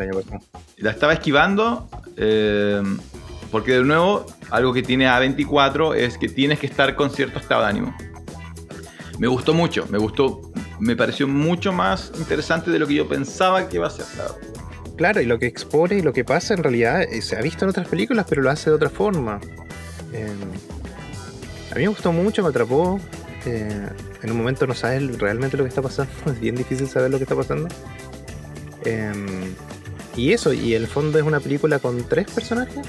[0.77, 2.83] La estaba esquivando eh,
[3.51, 7.63] porque de nuevo, algo que tiene A24 es que tienes que estar con cierto estado
[7.63, 7.95] de ánimo.
[9.17, 13.67] Me gustó mucho, me gustó me pareció mucho más interesante de lo que yo pensaba
[13.67, 14.05] que iba a ser.
[14.95, 17.65] Claro, y lo que expone y lo que pasa en realidad eh, se ha visto
[17.65, 19.39] en otras películas, pero lo hace de otra forma.
[20.13, 20.39] Em,
[21.71, 22.99] a mí me gustó mucho, me atrapó.
[23.45, 23.87] Eh,
[24.21, 27.17] en un momento no sabes realmente lo que está pasando, es bien difícil saber lo
[27.17, 27.67] que está pasando.
[28.85, 29.53] Em,
[30.15, 32.87] y eso, y el fondo es una película con tres personajes.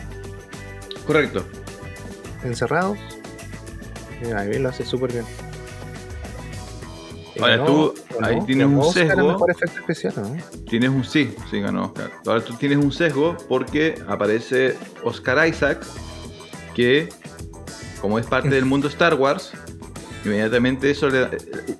[1.10, 1.44] Correcto.
[2.44, 2.96] Encerrados.
[4.32, 5.24] a mí lo hace súper bien.
[7.40, 9.44] Ahora tú ahí tienes un sesgo.
[9.48, 10.36] especial, ¿no?
[10.68, 12.12] Tienes un sí, sí ganó Oscar.
[12.24, 15.84] Ahora tú tienes un sesgo porque aparece Oscar Isaac,
[16.76, 17.08] que
[18.00, 19.50] como es parte del mundo Star Wars,
[20.24, 21.30] inmediatamente eso le da,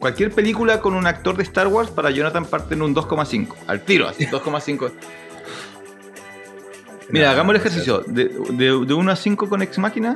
[0.00, 3.54] cualquier película con un actor de Star Wars para Jonathan parte en un 2,5.
[3.68, 4.90] Al tiro, así, 2,5.
[7.12, 8.04] Mira, hagamos el ejercicio.
[8.06, 10.14] De, de, 1 a 5 con Ex Máquina.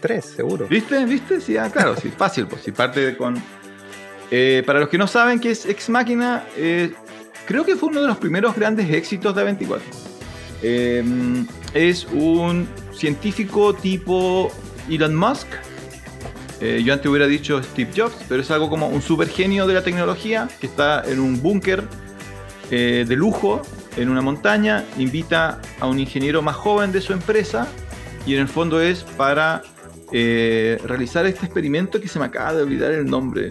[0.00, 0.66] 3, seguro.
[0.68, 1.04] ¿Viste?
[1.04, 1.40] ¿Viste?
[1.40, 3.40] Sí, ah, claro, sí, fácil, pues si parte con
[4.34, 6.94] eh, para los que no saben qué es Ex Máquina, eh,
[7.46, 9.80] creo que fue uno de los primeros grandes éxitos de A24.
[10.62, 11.04] Eh,
[11.74, 14.50] es un científico tipo
[14.88, 15.48] Elon Musk.
[16.60, 19.82] yo antes hubiera dicho Steve Jobs, pero es algo como un super genio de la
[19.82, 21.84] tecnología que está en un búnker
[22.70, 23.60] de lujo
[23.96, 24.84] en una montaña.
[24.98, 27.66] Invita a un ingeniero más joven de su empresa
[28.26, 29.62] y en el fondo es para
[30.12, 33.50] realizar este experimento que se me acaba de olvidar el nombre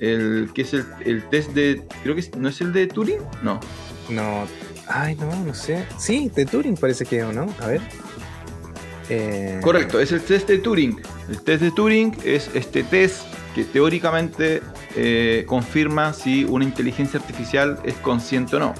[0.00, 1.82] el que es el, test de.
[2.02, 3.60] Creo que no es el de Turing, no.
[4.08, 4.46] No.
[4.88, 5.84] Ay, no, no sé.
[5.98, 7.46] Sí, de Turing parece que o no.
[7.60, 7.80] A ver.
[9.08, 11.00] Eh, Correcto, es el test de Turing.
[11.28, 13.22] El test de Turing es este test
[13.54, 14.62] que teóricamente
[14.96, 18.74] eh, confirma si una inteligencia artificial es consciente o no.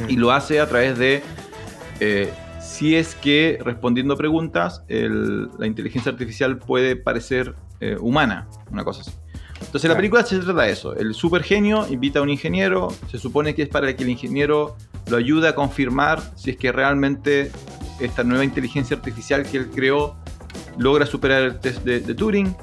[0.00, 0.10] Mm.
[0.10, 1.22] Y lo hace a través de
[2.00, 7.54] eh, si es que respondiendo preguntas la inteligencia artificial puede parecer
[8.00, 9.12] humana, una cosa así.
[9.60, 10.94] Entonces la película se trata de eso.
[10.94, 14.76] El super genio invita a un ingeniero, se supone que es para que el ingeniero
[15.08, 17.50] lo ayude a confirmar si es que realmente
[18.00, 20.16] esta nueva inteligencia artificial que él creó
[20.78, 22.54] logra superar el test de, de Turing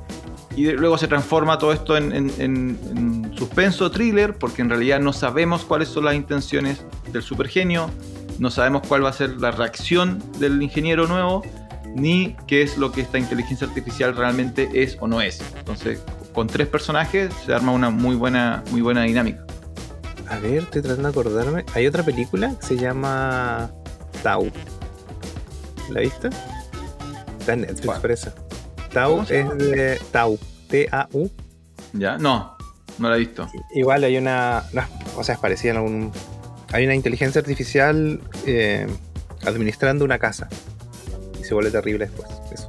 [0.56, 5.00] y luego se transforma todo esto en, en- en- en suspenso thriller porque en realidad
[5.00, 7.90] no sabemos cuáles son las intenciones del supergenio,
[8.40, 11.42] no sabemos cuál va a ser la reacción del ingeniero nuevo,
[11.96, 15.42] ni qué es lo que esta inteligencia artificial realmente es o no es.
[15.58, 16.02] Entonces,
[16.34, 19.46] con tres personajes se arma una muy buena, muy buena dinámica.
[20.30, 21.66] A ver, estoy tratando de acordarme.
[21.74, 23.70] Hay otra película que se llama
[24.24, 24.50] Tau.
[25.90, 26.30] ¿La viste?
[27.40, 27.86] Está en Netflix.
[28.94, 30.38] Tau es de Tau.
[30.70, 31.30] T-A-U.
[31.94, 32.18] ¿Ya?
[32.18, 32.56] No,
[32.98, 33.48] no la he visto.
[33.76, 34.64] Igual hay una.
[34.74, 34.84] no,
[35.18, 36.12] o sea, es parecida a un.
[36.72, 38.88] Hay una inteligencia artificial eh,
[39.46, 40.48] administrando una casa.
[41.40, 42.30] Y se vuelve terrible después.
[42.54, 42.68] Eso.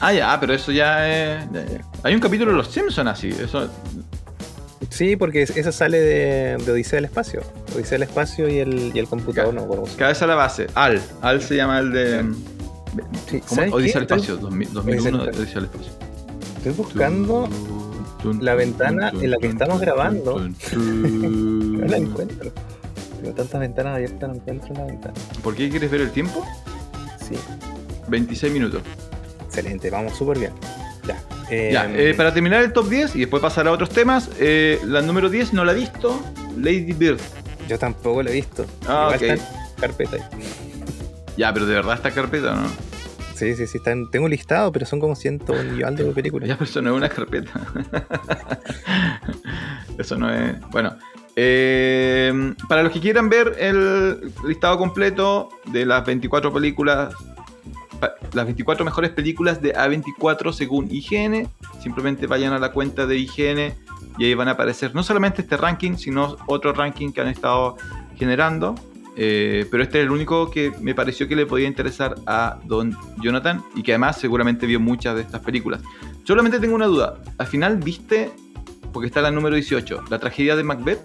[0.00, 1.08] Ah, ya, pero eso ya
[1.40, 1.44] es...
[1.52, 1.80] ya, ya.
[2.02, 3.28] Hay un capítulo de Los Simpsons así.
[3.30, 3.68] Eso,
[4.90, 7.40] Sí, porque es- esa sale de, de Odisea del Espacio.
[7.74, 10.66] Odisea del Espacio y el, y el computador, no cómo se cabeza a la base.
[10.74, 11.00] Al.
[11.22, 12.24] Al se llama el de...
[13.46, 13.60] Sí.
[13.72, 15.92] Odisea al espacio, 2000 2001 Odisea al espacio.
[16.56, 17.48] Estoy buscando.
[18.40, 20.40] la ventana en la que estamos grabando.
[20.76, 22.50] No la encuentro.
[23.20, 25.14] Tengo tantas ventanas abiertas, no encuentro la ventana.
[25.42, 26.44] ¿Por qué quieres ver el tiempo?
[27.26, 27.34] Sí,
[28.08, 28.82] 26 minutos.
[29.46, 30.52] excelente, vamos súper bien.
[31.06, 31.22] Ya.
[31.50, 34.78] eh, Ya, eh, para terminar el top 10 y después pasar a otros temas, eh,
[34.86, 36.20] la número 10 no la he visto,
[36.58, 37.18] Lady Bird.
[37.68, 38.64] Yo tampoco lo he visto.
[38.86, 39.22] Ah, Igual ok.
[39.22, 40.22] está en carpeta ahí.
[41.36, 42.68] Ya, pero de verdad esta carpeta, ¿no?
[43.34, 43.78] Sí, sí, sí.
[43.78, 46.48] Está en- tengo listado, pero son como ciento y algo de películas.
[46.48, 47.50] Ya, pero eso no es una carpeta.
[49.98, 50.60] eso no es.
[50.70, 50.94] Bueno.
[51.36, 57.12] eh, para los que quieran ver el listado completo de las 24 películas,
[58.32, 61.48] las 24 mejores películas de A24 según IGN,
[61.82, 63.74] simplemente vayan a la cuenta de IGN
[64.18, 67.76] y ahí van a aparecer no solamente este ranking, sino otro ranking que han estado
[68.16, 68.74] generando.
[69.16, 72.96] Eh, pero este es el único que me pareció que le podía interesar a Don
[73.22, 75.80] Jonathan y que además seguramente vio muchas de estas películas.
[76.24, 77.20] Solamente tengo una duda.
[77.38, 78.30] Al final viste,
[78.92, 81.00] porque está la número 18, la tragedia de Macbeth,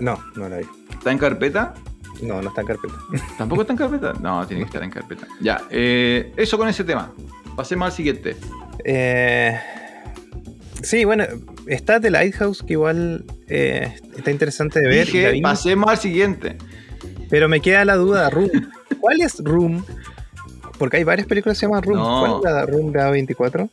[0.00, 0.66] No, no la vi.
[1.06, 1.74] ¿está en carpeta?
[2.22, 2.94] No, no está en carpeta.
[3.38, 4.12] ¿Tampoco está en carpeta?
[4.14, 5.26] No, tiene que estar en carpeta.
[5.40, 7.12] Ya, eh, eso con ese tema.
[7.54, 8.36] Pasemos al siguiente.
[8.84, 9.56] Eh,
[10.82, 11.24] sí, bueno,
[11.66, 15.06] está The Lighthouse, que igual eh, está interesante de ver.
[15.06, 16.56] Dije, pasemos al siguiente.
[17.28, 18.50] Pero me queda la duda, Room.
[19.00, 19.84] ¿Cuál es Room?
[20.78, 21.98] Porque hay varias películas que se llaman Room.
[21.98, 22.20] No.
[22.20, 23.70] ¿Cuál es la Room de A24?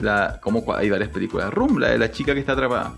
[0.00, 1.52] La, ¿cómo, hay varias películas.
[1.52, 2.94] Room, la de la chica que está atrapada.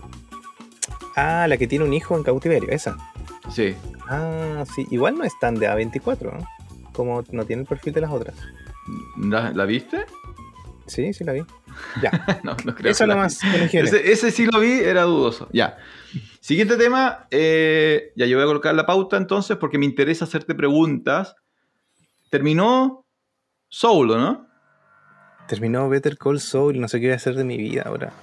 [1.15, 2.97] Ah, la que tiene un hijo en cautiverio, esa.
[3.51, 3.75] Sí.
[4.07, 4.87] Ah, sí.
[4.89, 6.47] Igual no es tan de A24, ¿no?
[6.93, 8.35] Como no tiene el perfil de las otras.
[9.17, 10.05] ¿La, la viste?
[10.87, 11.43] Sí, sí la vi.
[12.01, 12.39] Ya.
[12.43, 12.91] no, no creo.
[12.91, 13.39] Eso nomás.
[13.71, 15.47] Ese, ese sí lo vi, era dudoso.
[15.51, 15.77] Ya.
[16.39, 17.27] Siguiente tema.
[17.31, 21.35] eh, ya yo voy a colocar la pauta entonces porque me interesa hacerte preguntas.
[22.29, 23.05] Terminó
[23.69, 24.47] Soul, ¿o ¿no?
[25.47, 28.13] Terminó Better Call Saul no sé qué voy a hacer de mi vida ahora.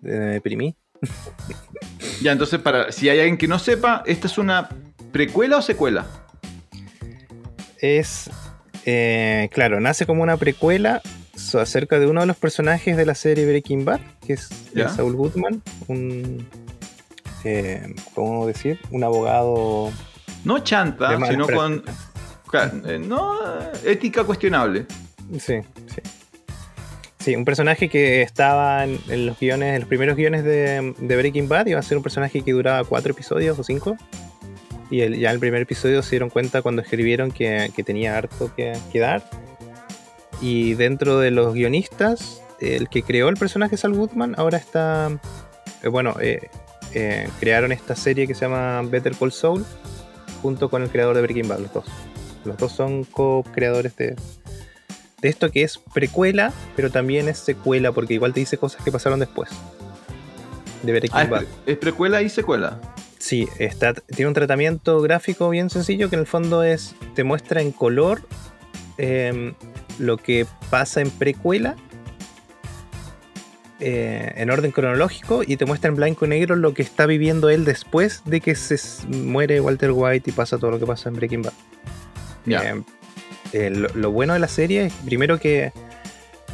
[0.00, 0.76] Me deprimí.
[2.22, 4.70] Ya, entonces, para si hay alguien que no sepa, ¿esta es una
[5.12, 6.06] precuela o secuela?
[7.78, 8.30] Es,
[8.86, 11.02] eh, claro, nace como una precuela
[11.60, 14.48] acerca de uno de los personajes de la serie Breaking Bad, que es.
[14.94, 16.48] Saul Goodman, un,
[17.44, 18.80] eh, ¿cómo decir?
[18.90, 19.90] Un abogado
[20.44, 21.80] No chanta, sino con.
[21.82, 22.10] prácticas.
[22.50, 23.34] claro, eh, no
[23.84, 24.86] ética cuestionable.
[25.38, 26.00] Sí, sí.
[27.18, 31.16] Sí, un personaje que estaba en, en los guiones, en los primeros guiones de, de
[31.16, 33.96] Breaking Bad, iba a ser un personaje que duraba cuatro episodios o cinco.
[34.90, 38.16] Y el- ya en el primer episodio se dieron cuenta cuando escribieron que, que tenía
[38.16, 39.28] harto que, que dar.
[40.40, 45.10] Y dentro de los guionistas, el que creó el personaje Sal Goodman ahora está.
[45.82, 46.48] eh, bueno, eh,
[46.98, 49.64] eh, crearon esta serie que se llama Better Call Saul
[50.40, 51.84] junto con el creador de Breaking Bad, los dos.
[52.44, 54.16] Los dos son co-creadores de,
[55.20, 58.90] de esto que es precuela, pero también es secuela, porque igual te dice cosas que
[58.90, 59.50] pasaron después.
[60.82, 61.44] De Breaking Ah, es, Bad.
[61.64, 62.80] pre- es precuela y secuela.
[63.18, 67.60] Sí, está, tiene un tratamiento gráfico bien sencillo que en el fondo es, te muestra
[67.60, 68.20] en color
[68.98, 69.54] em,
[69.98, 71.74] lo que pasa en precuela,
[73.80, 77.50] eh, en orden cronológico, y te muestra en blanco y negro lo que está viviendo
[77.50, 81.16] él después de que se muere Walter White y pasa todo lo que pasa en
[81.16, 81.52] Breaking Bad.
[82.46, 82.62] Ya.
[82.62, 82.82] Eh,
[83.52, 85.72] eh, lo, lo bueno de la serie es primero que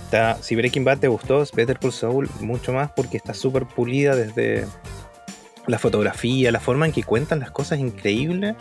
[0.05, 3.67] está, si Breaking Bad te gustó, es Better Call Saul mucho más porque está súper
[3.67, 4.67] pulida desde
[5.67, 8.55] la fotografía, la forma en que cuentan las cosas increíble.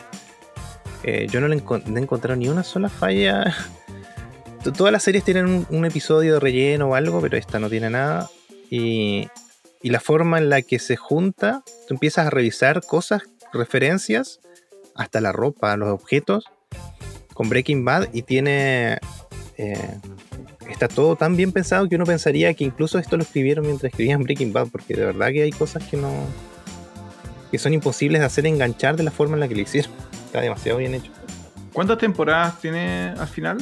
[1.04, 3.56] Eh, yo no le, no he encontrado ni una sola falla.
[4.78, 7.90] Todas las series tienen un, un episodio de relleno o algo, pero esta no tiene
[7.90, 8.30] nada.
[8.72, 9.28] Y,
[9.84, 14.40] y la forma en la que se junta, tú empiezas a revisar cosas, referencias,
[14.96, 16.46] hasta la ropa, los objetos,
[17.34, 19.00] con Breaking Bad y tiene...
[19.58, 20.00] eh,
[20.70, 24.24] está todo tan bien pensado que uno pensaría que incluso esto lo escribieron mientras escribían
[24.24, 26.10] Breaking Bad, porque de verdad que hay cosas que no...
[27.52, 29.92] que son imposibles de hacer enganchar de la forma en la que lo hicieron.
[30.26, 31.12] Está demasiado bien hecho.
[31.74, 33.58] ¿Cuántas temporadas tiene al final?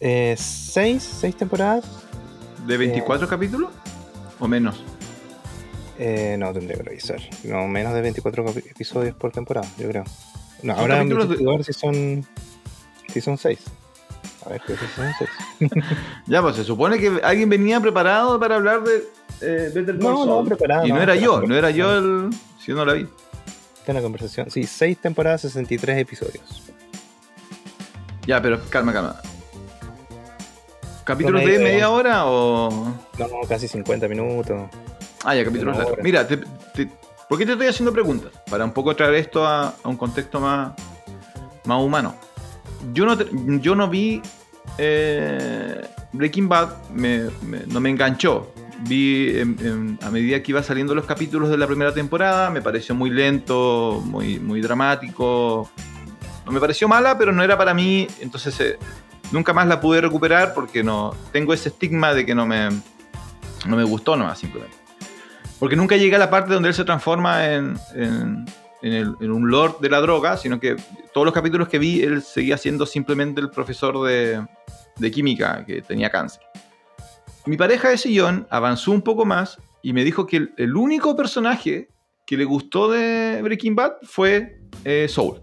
[0.00, 1.84] Eh, seis, seis temporadas.
[2.66, 3.70] ¿De 24 capítulos?
[4.38, 4.82] ¿O menos?
[5.98, 7.20] Eh, no, tendría que revisar.
[7.44, 10.04] No, menos de 24 capi- episodios por temporada, yo creo.
[10.62, 12.26] No, Son ahora de- si son.
[13.12, 13.58] Si son 6.
[14.44, 15.12] A ver, que son
[15.58, 15.72] 6.
[16.26, 18.96] Ya, pues se supone que alguien venía preparado para hablar de
[19.40, 22.30] eh, Better Call No, no, preparado, Y no no, era yo, no era yo el.
[22.58, 23.06] Si yo no la vi.
[23.78, 24.50] Está en la conversación.
[24.50, 26.62] Sí, 6 temporadas, 63 episodios.
[28.26, 29.16] Ya, pero calma, calma.
[31.06, 32.70] ¿Capítulos de media hora o.?
[33.18, 34.68] No, casi 50 minutos.
[35.24, 35.98] Ah, ya, capítulos largos.
[36.02, 36.38] Mira, te-
[36.74, 36.90] te-
[37.28, 38.32] ¿por qué te estoy haciendo preguntas?
[38.50, 40.72] Para un poco traer esto a, a un contexto más,
[41.64, 42.16] más humano.
[42.92, 43.28] Yo no, te-
[43.60, 44.20] yo no vi
[44.78, 45.80] eh,
[46.12, 48.52] Breaking Bad, me- me- no me enganchó.
[48.80, 52.60] Vi en- en- a medida que iba saliendo los capítulos de la primera temporada, me
[52.62, 55.70] pareció muy lento, muy, muy dramático.
[56.44, 58.78] No me pareció mala, pero no era para mí, entonces eh,
[59.32, 62.68] nunca más la pude recuperar porque no tengo ese estigma de que no me,
[63.66, 64.76] no me gustó nomás simplemente.
[65.58, 68.44] Porque nunca llegué a la parte donde él se transforma en, en-
[68.82, 70.76] en el- en un lord de la droga, sino que
[71.14, 74.46] todos los capítulos que vi, él seguía siendo simplemente el profesor de,
[74.98, 76.42] de química que tenía cáncer.
[77.46, 81.16] Mi pareja de sillón avanzó un poco más y me dijo que el, el único
[81.16, 81.88] personaje
[82.26, 85.40] que le gustó de Breaking Bad fue eh, Soul.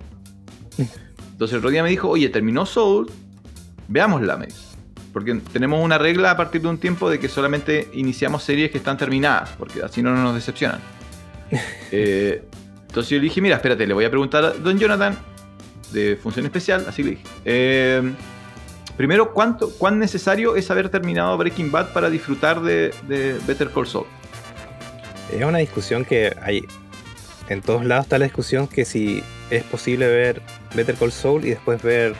[0.77, 3.09] Entonces el otro día me dijo, oye, terminó Soul,
[3.93, 4.59] veámosla, me dice.
[5.13, 8.79] Porque tenemos una regla a partir de un tiempo de que solamente iniciamos series que
[8.79, 10.81] están terminadas, porque así no nos decepcionan.
[11.91, 12.43] Eh,
[12.87, 15.15] entonces yo le dije, mira, espérate, le voy a preguntar a Don Jonathan
[15.91, 17.23] de Función Especial, así le dije.
[17.45, 18.01] Eh,
[18.97, 23.85] primero, ¿cuánto, ¿cuán necesario es haber terminado Breaking Bad para disfrutar de, de Better Call
[23.85, 24.07] Saul?
[25.31, 26.65] Es una discusión que hay.
[27.49, 30.41] En todos lados está la discusión que si es posible ver
[30.73, 32.15] Better Call Saul y después ver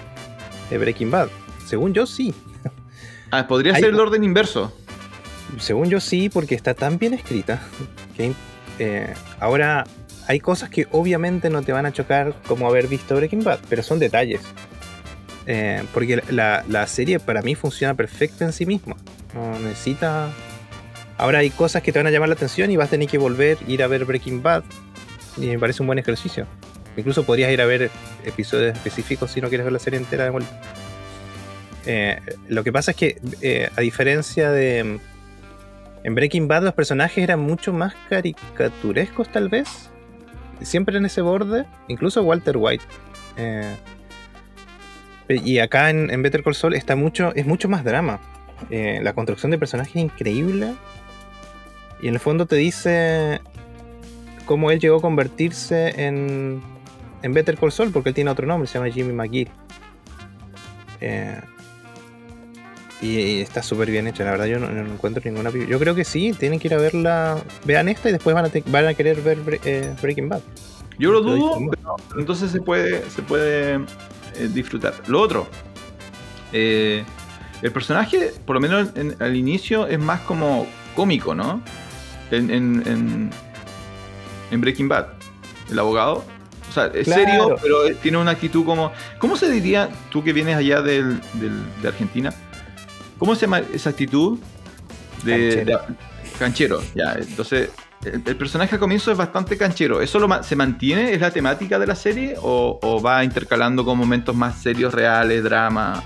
[0.69, 1.29] eh, Breaking Bad.
[1.65, 2.34] Según yo, sí.
[3.32, 4.71] Ah, podría Hay- ser el orden inverso.
[5.60, 7.62] Según yo sí, porque está tan bien escrita
[8.17, 8.34] que
[8.80, 9.86] eh, ahora
[10.28, 13.84] hay cosas que obviamente no te van a chocar como haber visto Breaking Bad, pero
[13.84, 14.41] son detalles.
[15.45, 18.95] Eh, porque la, la serie para mí funciona perfecta en sí misma.
[19.36, 20.30] No necesita.
[21.17, 23.17] Ahora hay cosas que te van a llamar la atención y vas a tener que
[23.17, 24.63] volver, ir a ver Breaking Bad.
[25.38, 26.47] Y me parece un buen ejercicio.
[26.97, 27.91] Incluso podrías ir a ver
[28.23, 30.62] episodios específicos si no quieres ver la serie entera de vuelta.
[31.86, 35.00] Eh, lo que pasa es que, eh, a diferencia de.
[36.04, 39.89] En Breaking Bad los personajes eran mucho más caricaturescos tal vez.
[40.62, 41.65] Siempre en ese borde.
[41.88, 42.84] Incluso Walter White.
[43.38, 43.76] Eh,
[45.30, 48.19] y acá en, en Better Call Saul está mucho, es mucho más drama.
[48.69, 50.74] La construcción de personajes es increíble.
[52.02, 53.41] Y en el fondo te dice
[54.46, 56.62] cómo él llegó a convertirse en,
[57.22, 59.50] en Better Call Saul, porque él tiene otro nombre, se llama Jimmy McGill.
[61.02, 61.39] Eh,
[63.03, 65.49] y, y está súper bien hecha, la verdad yo no, no encuentro ninguna...
[65.51, 68.49] Yo creo que sí, tienen que ir a verla, vean esta y después van a,
[68.49, 70.41] te- van a querer ver eh, Breaking Bad.
[70.99, 74.93] Yo lo dudo, pero entonces se puede, se puede eh, disfrutar.
[75.07, 75.47] Lo otro,
[76.51, 77.03] eh,
[77.61, 81.61] el personaje, por lo menos en- al inicio, es más como cómico, ¿no?
[82.31, 83.29] En, en-
[84.61, 85.07] Breaking Bad,
[85.71, 86.23] el abogado.
[86.69, 87.23] O sea, es Claro.
[87.23, 88.91] serio, pero tiene una actitud como...
[89.19, 92.33] ¿Cómo se diría, tú que vienes allá del- del- de Argentina,
[93.23, 94.38] cómo se llama esa actitud?
[95.23, 95.79] De, Canchero.
[95.88, 97.13] de- canchero, ya.
[97.17, 97.69] Entonces,
[98.03, 100.01] el, el personaje al comienzo es bastante canchero.
[100.01, 101.13] ¿Eso lo se mantiene?
[101.13, 102.36] ¿Es la temática de la serie?
[102.41, 106.03] ¿O, o va intercalando con momentos más serios, reales, drama?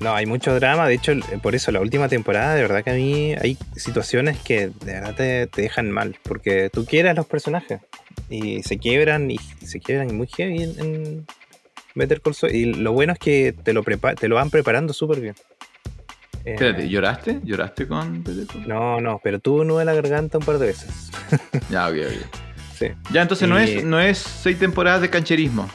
[0.00, 2.94] No, hay mucho drama, de hecho, por eso la última temporada, de verdad que a
[2.94, 7.26] mí hay situaciones que de verdad te, te dejan mal, porque tú quieres a los
[7.26, 7.80] personajes
[8.28, 11.26] y se quiebran y se quiebran muy heavy en, en
[11.94, 12.52] Better Call Saul.
[12.54, 15.34] Y lo bueno es que te lo, prepa- te lo van preparando súper bien.
[16.48, 17.40] Eh, Espérate, ¿lloraste?
[17.44, 18.66] ¿Lloraste con Saul?
[18.66, 21.10] No, no, pero tuvo nudo en la garganta un par de veces.
[21.70, 22.36] Ya, ok, ok.
[22.74, 22.86] Sí.
[23.12, 25.68] Ya, entonces no, es, no es seis temporadas de cancherismo.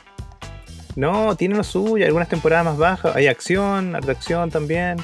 [0.95, 4.97] No, tiene lo suyo, algunas temporadas más bajas, hay acción, harta acción también.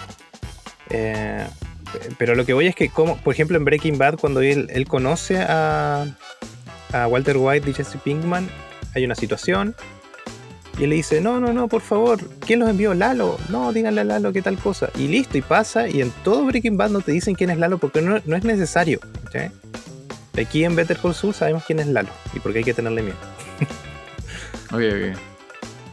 [0.89, 1.45] Eh,
[2.17, 4.87] pero lo que voy es que, como, por ejemplo, en Breaking Bad, cuando él, él
[4.87, 6.07] conoce a,
[6.93, 8.49] a Walter White y Jesse Pinkman,
[8.95, 9.75] hay una situación.
[10.79, 12.93] Y él le dice, no, no, no, por favor, ¿quién los envió?
[12.93, 13.37] Lalo.
[13.49, 14.89] No, díganle a Lalo qué tal cosa.
[14.97, 15.89] Y listo, y pasa.
[15.89, 18.43] Y en todo Breaking Bad no te dicen quién es Lalo porque no, no es
[18.45, 18.99] necesario.
[20.41, 23.03] Aquí en Better Call Saul sabemos quién es Lalo y por qué hay que tenerle
[23.03, 23.17] miedo.
[24.71, 25.17] Ok, ok.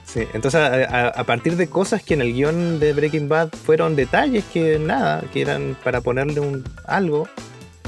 [0.04, 3.48] Sí, entonces a, a- a partir de cosas que en el guion de Breaking Bad
[3.52, 7.26] fueron detalles que nada, que eran para ponerle un algo,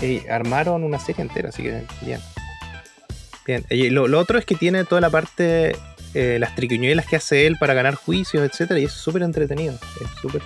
[0.00, 2.20] y armaron una serie entera, así que bien.
[3.46, 3.64] Bien.
[3.68, 5.76] Y lo, lo otro es que tiene toda la parte,
[6.20, 9.74] eh, las triquiñuelas que hace él para ganar juicios, etcétera, y es súper entretenido.
[10.00, 10.42] Es súper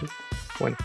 [0.58, 0.76] bueno.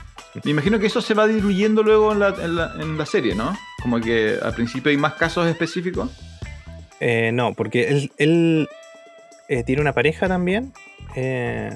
[0.44, 3.34] Me imagino que eso se va diluyendo luego en la, en la- en la serie,
[3.36, 3.58] ¿no?
[3.82, 6.10] Como que al principio hay más casos específicos.
[7.00, 8.68] Eh, no, porque él, él,
[9.50, 10.74] eh, tiene una pareja también.
[11.16, 11.72] eh,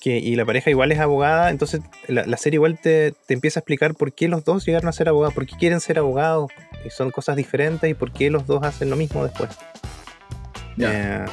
[0.00, 1.50] que, y la pareja igual es abogada.
[1.50, 4.88] Entonces la, la serie igual te, te empieza a explicar por qué los dos llegaron
[4.88, 6.50] a ser abogados, por qué quieren ser abogados.
[6.86, 9.50] Y son cosas diferentes y por qué los dos hacen lo mismo después.
[10.76, 11.26] Ya.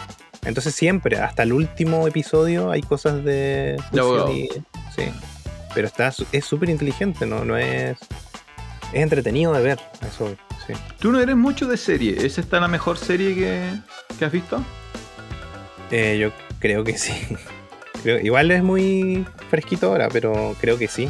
[0.47, 4.31] Entonces siempre, hasta el último episodio, hay cosas de abogado.
[4.33, 4.49] y-
[4.95, 5.03] sí.
[5.73, 7.43] Pero está, es súper inteligente, ¿no?
[7.45, 7.97] No es.
[8.93, 9.79] Es entretenido de ver.
[10.07, 10.29] Eso,
[10.65, 10.73] sí.
[10.99, 12.25] Tú no eres mucho de serie.
[12.25, 13.69] ¿Es esta la mejor serie que,
[14.17, 14.63] que has visto?
[15.91, 17.13] Eh, yo creo que sí.
[18.03, 21.09] Creo- igual es muy fresquito ahora, pero creo que sí.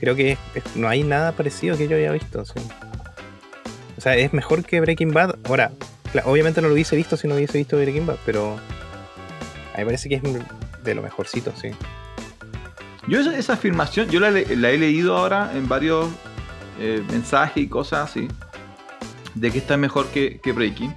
[0.00, 2.44] Creo que es- es- no hay nada parecido que yo haya visto.
[2.44, 2.54] sí.
[3.96, 5.36] O sea, es mejor que Breaking Bad.
[5.44, 5.72] Ahora,
[6.24, 8.58] obviamente no lo hubiese visto si no hubiese visto Bad, pero
[9.74, 10.22] a mí me parece que es
[10.82, 11.70] de lo mejorcito, sí.
[13.06, 16.08] Yo esa, afirmación, yo la, he leído ahora en varios
[16.78, 18.28] eh, mensajes y cosas así,
[19.34, 20.94] de que esta es mejor que, que Breaking,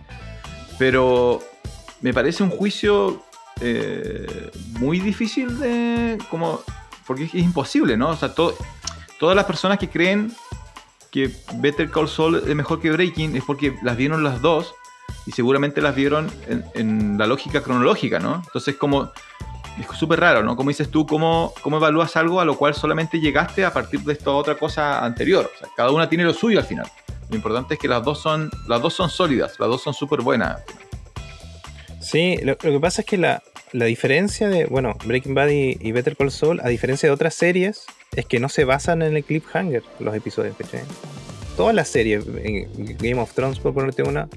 [0.77, 1.41] pero
[2.01, 3.23] me parece un juicio
[3.61, 6.61] eh, muy difícil de, como,
[7.05, 8.09] porque es, imposible, ¿no?
[8.09, 8.55] O sea, to-
[9.19, 10.33] todas las personas que creen
[11.11, 14.73] que Better Call Saul es mejor que Breaking es porque las vieron las dos
[15.25, 18.41] y seguramente las vieron en, la lógica cronológica, ¿no?
[18.45, 19.11] Entonces como
[19.79, 20.55] es súper raro, ¿no?
[20.55, 24.13] Como dices tú, ¿cómo, ¿cómo evalúas algo a lo cual solamente llegaste a partir de
[24.13, 25.49] esta otra cosa anterior?
[25.53, 26.89] O sea, cada una tiene lo suyo al final.
[27.29, 30.21] Lo importante es que las dos son, las dos son sólidas, las dos son súper
[30.21, 30.61] buenas.
[31.99, 33.41] Sí, lo, que pasa es que la,
[33.71, 37.85] la diferencia de, bueno, Breaking Bad y, Better Call Saul, a diferencia de otras series,
[38.15, 40.81] es que no se basan en el cliffhanger los episodios, ¿cachai?
[41.57, 44.27] Todas las series, en Game of Thrones, por ponerte una,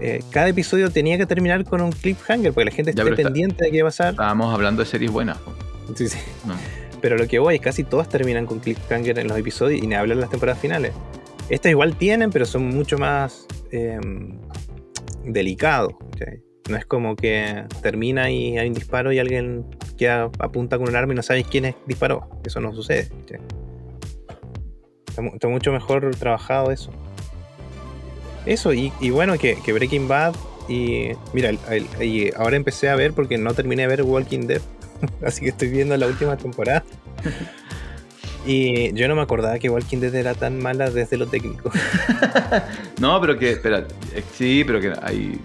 [0.00, 3.14] eh, cada episodio tenía que terminar con un cliffhanger, porque la gente Ya, esté pero
[3.16, 4.10] está- pendiente de qué va a pasar.
[4.10, 5.38] Estábamos hablando de series buenas.
[5.94, 6.18] Sí, sí.
[6.46, 6.54] ¿no?
[7.00, 9.94] Pero lo que voy es casi todas terminan con cliffhanger en los episodios y ni
[9.94, 10.92] hablar de las temporadas finales.
[11.50, 14.00] Estas igual tienen, pero son mucho más eh,
[15.24, 15.92] delicados.
[16.70, 19.66] No es como que termina y hay un disparo y alguien
[19.98, 22.26] queda apunta con un arma y no sabes quién es disparó.
[22.44, 23.10] Eso no sucede.
[25.08, 26.90] está mucho mejor trabajado eso.
[28.46, 30.34] Eso, y, y bueno, que, que Breaking Bad
[30.68, 31.08] y...
[31.32, 34.60] Mira, el- el- y ahora empecé a ver porque no terminé de ver Walking Dead.
[35.26, 36.84] Así que estoy viendo la última temporada.
[38.46, 41.70] Y yo no me acordaba que Walking Dead era tan mala desde lo técnico.
[43.00, 45.28] No, pero que, espera, eh, sí, pero que hay...
[45.30, 45.38] ¿De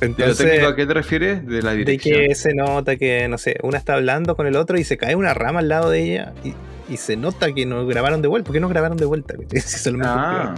[0.00, 1.44] lo Entonces, técnico a qué te refieres?
[1.46, 2.20] De la de dirección.
[2.28, 5.14] que se nota que, no sé, una está hablando con el otro y se cae
[5.16, 6.54] una rama al lado de ella y,
[6.92, 8.46] y se nota que no grabaron de vuelta.
[8.46, 9.34] ¿Por qué no grabaron de vuelta?
[9.36, 10.54] Mismo Ah,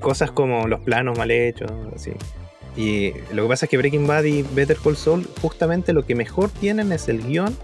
[0.00, 2.12] Cosas como los planos mal hechos, así.
[2.76, 6.14] Y lo que pasa es que Breaking Bad y Better Call Saul, justamente lo que
[6.14, 7.56] mejor tienen es el guion.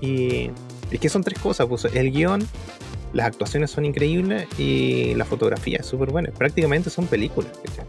[0.00, 0.50] Y
[0.90, 2.46] es que son tres cosas: pues, el guion,
[3.12, 6.30] las actuaciones son increíbles y la fotografía es súper buena.
[6.30, 7.52] Prácticamente son películas.
[7.64, 7.84] ¿cachai?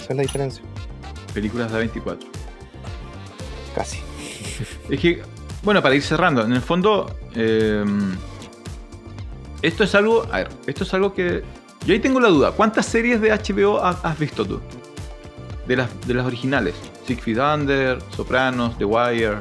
[0.00, 0.62] Esa es la diferencia.
[1.34, 2.28] películas de 24.
[3.74, 3.98] Casi.
[4.88, 5.22] Es que,
[5.62, 7.84] bueno, para ir cerrando, en el fondo, eh,
[9.62, 11.42] esto es algo, a ver, esto es algo que,
[11.86, 14.60] yo ahí tengo la duda, ¿cuántas series de HBO ha- has, visto tú?
[15.66, 16.74] De las, de las originales,
[17.06, 19.36] Six Feet Under, Sopranos, The Wire.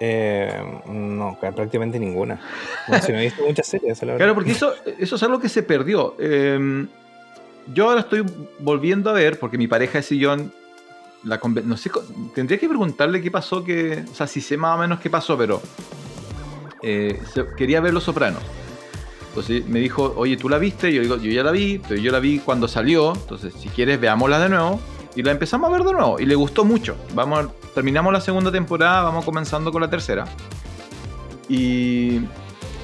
[0.00, 2.40] Eh, no, prácticamente ninguna.
[2.88, 4.16] No, si no he visto muchas series, la.
[4.16, 6.16] Claro, porque eso, eso es algo que se perdió.
[6.18, 6.86] Eh,
[7.72, 8.24] yo ahora estoy
[8.58, 10.52] volviendo a ver, porque mi pareja de sillón,
[11.22, 11.90] la no sé,
[12.34, 15.38] tendría que preguntarle qué pasó, que, o sea, si sé más o menos qué pasó,
[15.38, 15.62] pero
[16.82, 18.42] eh, se- quería ver Los Sopranos.
[19.32, 20.92] Entonces me dijo, oye, ¿tú la viste?
[20.92, 23.98] Yo digo, yo ya la vi, pero yo la vi cuando salió, entonces si quieres
[23.98, 24.78] veámosla de nuevo.
[25.16, 26.96] Y la empezamos a ver de nuevo y le gustó mucho.
[27.14, 30.26] Vamos, terminamos la segunda temporada, vamos comenzando con la tercera.
[31.48, 32.16] Y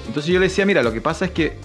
[0.06, 1.56] entonces yo le decía, mira, lo que pasa es que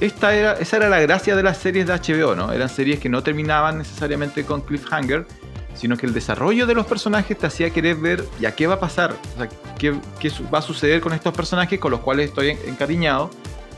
[0.00, 2.52] esta era, esa era la gracia de las series de HBO, ¿no?
[2.52, 5.26] Eran series que no terminaban necesariamente con cliffhanger,
[5.74, 8.80] sino que el desarrollo de los personajes te hacía querer ver ya qué va a
[8.80, 12.50] pasar, o sea, qué, qué va a suceder con estos personajes con los cuales estoy
[12.50, 13.30] en- encariñado.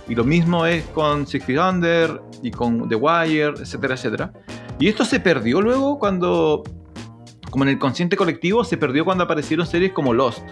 [0.09, 4.33] Y lo mismo es con Six Feet Under y con The Wire, etcétera, etcétera.
[4.79, 6.63] Y esto se perdió luego cuando,
[7.51, 10.43] como en el consciente colectivo, se perdió cuando aparecieron series como Lost.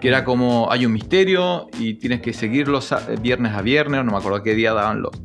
[0.00, 4.12] Que era como hay un misterio y tienes que seguirlo sa- viernes a viernes, no
[4.12, 5.22] me acuerdo qué día daban Lost.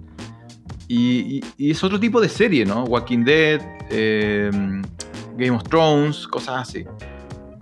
[0.87, 2.83] Y es otro tipo de serie, ¿no?
[2.83, 4.51] Walking Dead, eh,
[5.37, 6.85] Game of Thrones, cosas así.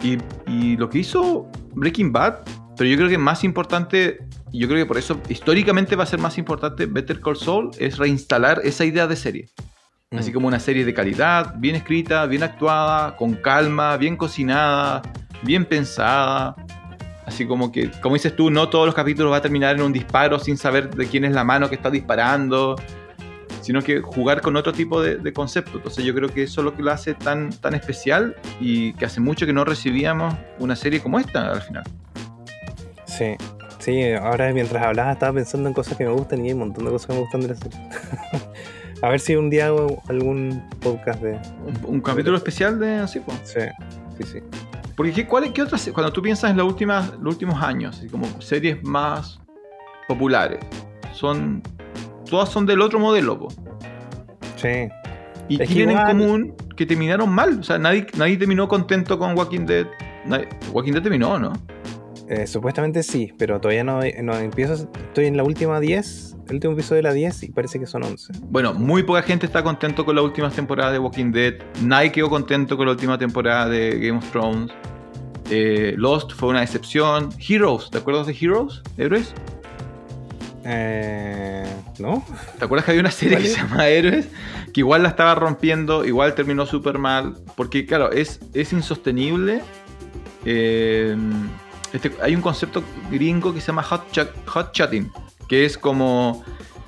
[0.02, 0.18] Y,
[0.48, 2.40] y lo que hizo Breaking Bad,
[2.76, 4.20] pero yo creo que más importante,
[4.52, 7.98] yo creo que por eso históricamente va a ser más importante Better Call Saul, es
[7.98, 9.50] reinstalar esa idea de serie.
[10.12, 10.34] Así Mm.
[10.34, 15.02] como una serie de calidad, bien escrita, bien actuada, con calma, bien cocinada,
[15.44, 16.56] bien pensada.
[17.28, 19.94] Así como que, como dices tú, no todos los capítulos va a terminar en un
[19.94, 22.76] disparo sin saber de quién es la mano que está disparando,
[23.62, 25.78] sino que jugar con otro tipo de, de concepto.
[25.78, 29.06] Entonces yo creo que eso es lo que lo hace tan, tan especial y que
[29.06, 31.84] hace mucho que no recibíamos una serie como esta al final.
[33.06, 33.36] Sí,
[33.80, 36.86] sí, ahora mientras hablaba estaba pensando en cosas que me gustan y hay un montón
[36.86, 37.80] de cosas que me gustan de la serie.
[39.02, 41.40] A ver si un día hago algún podcast de.
[41.66, 43.38] Un, un capítulo especial de así, pues.
[43.46, 43.60] Sí,
[44.18, 44.40] sí, sí.
[44.96, 48.10] Porque ¿qué, cuál, qué otras, cuando tú piensas en las últimas, los últimos años, así
[48.10, 49.40] como series más
[50.10, 50.60] populares,
[51.14, 51.64] son
[52.30, 53.48] todas son del otro modelo, po.
[54.58, 54.90] Sí.
[55.48, 59.18] y Es tienen igual- en común que terminaron mal, o sea, nadie, nadie terminó contento
[59.18, 59.88] con Walking Dead.
[60.26, 61.54] Nadie- Walking Dead terminó, ¿no?
[62.30, 64.74] Eh, supuestamente sí, pero todavía no, no empiezo.
[64.76, 68.04] Estoy en la última 10, el último episodio de la 10 y parece que son
[68.04, 68.34] 11.
[68.44, 71.56] Bueno, muy poca gente está contento con las últimas temporadas de Walking Dead.
[71.82, 74.72] Nadie quedó contento con la última temporada de Game of Thrones.
[75.50, 77.30] Eh, Lost fue una decepción.
[77.40, 78.84] Heroes, ¿te acuerdas de Heroes?
[78.96, 79.34] ¿Héroes?
[80.66, 81.66] Eh,
[81.98, 82.24] ¿No?
[82.60, 84.28] ¿Te acuerdas que había una serie ¿Cuál que se llama Héroes?
[84.72, 87.38] Que igual la estaba rompiendo, igual terminó súper mal.
[87.56, 89.64] Porque, claro, es, es insostenible.
[90.46, 91.18] Eh,
[91.94, 95.12] este- hay un concepto gringo que se llama hot, chat- hot chatting,
[95.48, 96.44] que es como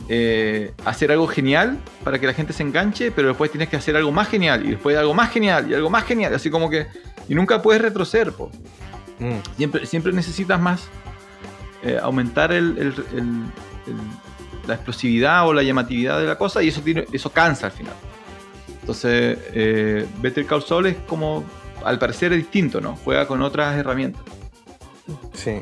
[0.10, 3.96] eh, hacer algo genial para que la gente se enganche, pero después tienes que hacer
[3.96, 6.88] algo más genial, y después algo más genial, y algo más genial, así como que.
[7.30, 8.52] Y nunca puedes retroceder, po.
[9.20, 10.90] Mm, Siempre, siempre necesitas más
[11.84, 13.20] eh, aumentar el- el- el-
[13.88, 17.72] el- la explosividad o la llamatividad de la cosa y eso, tiene, eso cansa al
[17.72, 17.94] final.
[18.82, 21.44] Entonces, eh, Better Call Saul es como,
[21.86, 22.98] al parecer es distinto, ¿no?
[23.04, 24.22] Juega con otras herramientas.
[25.34, 25.60] Sí.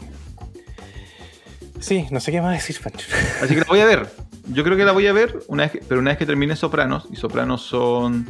[1.80, 3.08] Sí, no sé qué más decir, Pancho.
[3.42, 4.10] Así que la voy a ver.
[4.48, 6.56] Yo creo que la voy a ver, una vez que- pero una vez que termine
[6.56, 8.28] Sopranos, y Sopranos son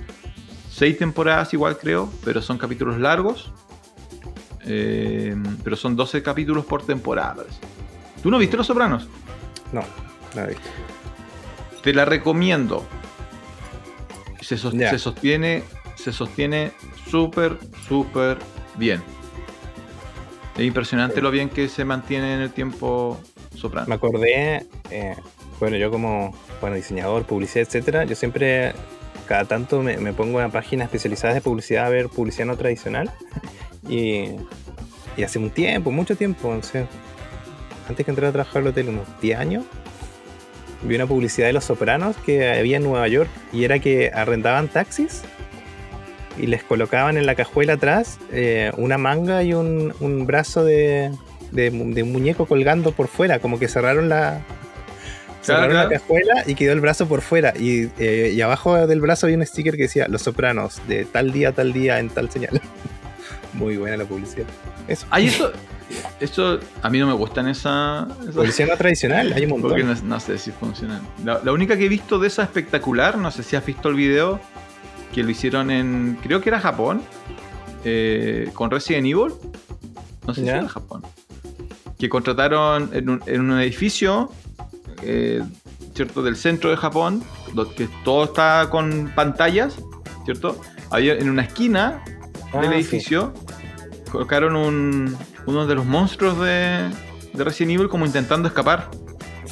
[0.71, 3.51] seis temporadas igual creo, pero son capítulos largos.
[4.65, 7.57] Eh, pero son 12 capítulos por temporada, parece.
[8.21, 9.07] ¿Tú no viste Los Sopranos?
[9.71, 9.81] No,
[10.35, 10.63] no he visto.
[11.81, 12.85] Te la recomiendo.
[14.41, 14.57] Se
[14.99, 15.63] sostiene,
[15.95, 16.71] se sostiene
[17.09, 17.57] súper,
[17.87, 18.37] súper
[18.75, 19.01] bien.
[20.59, 21.21] Es impresionante Sí.
[21.21, 23.17] lo bien que se mantiene en el tiempo
[23.55, 23.87] Soprano.
[23.87, 25.15] Me acordé, eh,
[25.59, 28.73] bueno, yo como bueno, diseñador, publicidad, etcétera, yo siempre,
[29.25, 33.09] cada tanto me, me pongo en páginas especializadas de publicidad a ver publicidad no tradicional.
[33.87, 34.25] Y,
[35.15, 36.71] y hace un tiempo, mucho tiempo, antes
[38.05, 39.65] que entrara a trabajar al hotel, unos 10 años,
[40.83, 44.67] vi una publicidad de Los Sopranos que había en Nueva York y era que arrendaban
[44.67, 45.23] taxis
[46.39, 51.11] y les colocaban en la cajuela atrás eh, una manga y un, un brazo de,
[51.51, 54.41] de, un muñeco colgando por fuera, como que cerraron la,
[55.41, 55.89] cerraron claro.
[55.89, 57.53] la cajuela y quedó el brazo por fuera.
[57.57, 61.31] Y, eh, y abajo del brazo había un sticker que decía Los Sopranos, de tal
[61.31, 62.61] día, tal día, en tal señal.
[63.53, 64.45] Muy buena la publicidad.
[64.87, 65.05] Eso.
[65.09, 65.51] Ay, eso,
[66.19, 69.71] eso a mí no me gustan esa, esa- Publicidad no tradicional, hay un montón.
[69.71, 71.01] porque no, no sé si funcionan.
[71.25, 73.95] La, la única que he visto de esa espectacular, no sé si has visto el
[73.95, 74.39] video,
[75.13, 77.01] que lo hicieron en, creo que era Japón,
[77.83, 79.33] eh, con Resident Evil.
[80.27, 81.03] No sé si era Japón.
[81.97, 84.31] Que contrataron en un, en un edificio,
[85.01, 85.41] eh,
[85.95, 86.21] ¿cierto?
[86.21, 87.23] Del centro de Japón,
[87.75, 89.75] que todo está con pantallas,
[90.25, 90.59] ¿cierto?
[90.91, 92.03] Había en una esquina
[92.51, 92.75] Ah, del sí.
[92.77, 93.33] edificio
[94.11, 96.89] colocaron un, uno de los monstruos de,
[97.33, 98.89] de Resident Evil como intentando escapar.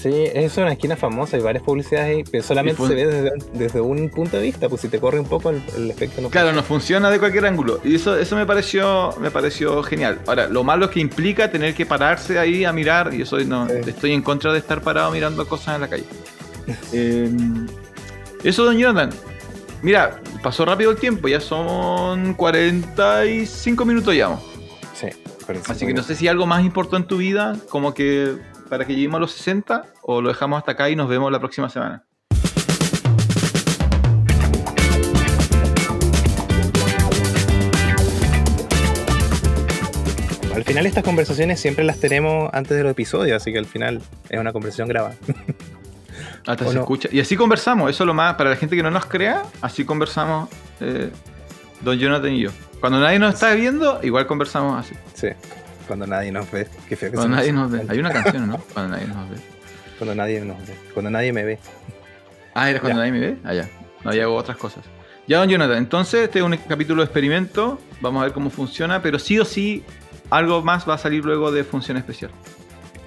[0.02, 3.82] Sí, es una esquina famosa, hay varias publicidades ahí, pero solamente se ve desde, desde
[3.82, 6.52] un punto de vista, pues si te corre un poco el, el efecto no Claro,
[6.54, 7.80] no funciona de cualquier ángulo.
[7.84, 10.20] Y eso, eso me pareció me pareció genial.
[10.28, 13.68] Ahora, lo malo es que implica tener que pararse ahí a mirar, y eso no,
[13.68, 13.74] Sí.
[13.88, 16.06] estoy en contra de estar parado mirando cosas en la calle.
[16.94, 17.30] Eh,
[18.44, 19.10] eso, don Jonathan.
[19.82, 24.38] Mira, pasó rápido el tiempo, ya son 45 minutos ya.
[24.94, 25.08] Sí,
[25.70, 28.36] Así que no sé si algo más importó en tu vida, como que
[28.68, 31.40] para que lleguemos a los 60, o lo dejamos hasta acá y nos vemos la
[31.40, 32.04] próxima semana.
[40.54, 44.02] Al final estas conversaciones siempre las tenemos antes de los episodios, así que al final
[44.30, 45.16] es una conversación grabada.
[46.48, 46.82] Hasta ¿O se no?
[46.82, 47.10] escucha.
[47.12, 49.86] Y así conversamos, eso es lo más, para la gente que no nos crea, así
[49.86, 50.50] conversamos
[50.80, 51.12] eh,
[51.82, 52.52] Don Jonathan y yo.
[52.80, 54.96] Cuando nadie nos está viendo, igual conversamos así.
[55.14, 55.28] Sí,
[55.88, 56.68] cuando nadie nos ve.
[56.88, 57.84] Qué feo que Cuando nadie nos- ve.
[57.88, 58.58] Hay una canción, ¿no?
[58.74, 59.38] Cuando nadie nos ve.
[59.98, 60.74] Cuando nadie nos ve.
[60.94, 61.60] Cuando nadie me ve.
[62.54, 63.08] Ah, ¿era cuando Ya.
[63.08, 63.38] nadie me ve?
[63.44, 63.70] Ah, ya.
[64.04, 64.84] No, ya hago otras cosas.
[65.28, 67.80] Ya, don Jonathan, entonces este es un capítulo de experimento.
[68.00, 69.84] Vamos a ver cómo funciona, pero sí o sí
[70.30, 72.32] algo más va a salir luego de función especial.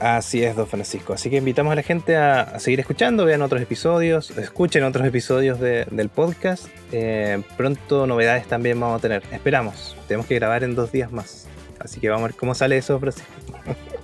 [0.01, 1.13] Así es, don Francisco.
[1.13, 5.61] Así que invitamos a la gente a, seguir escuchando, vean otros episodios, escuchen otros episodios
[5.61, 6.67] del podcast.
[6.91, 9.23] Eh, pronto novedades también vamos a tener.
[9.31, 9.97] Esperamos.
[10.09, 11.47] Tenemos que grabar en dos días más.
[11.81, 13.29] Así que vamos a ver cómo sale eso, Francisco.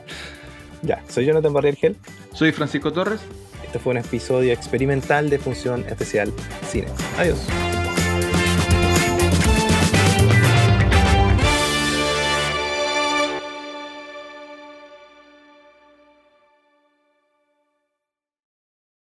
[0.82, 1.96] ya, soy Jonathan Barrier
[2.32, 3.20] Soy Francisco Torres.
[3.64, 6.32] Este fue un episodio experimental de Función Especial
[6.68, 6.88] Cine.
[7.18, 7.38] Adiós.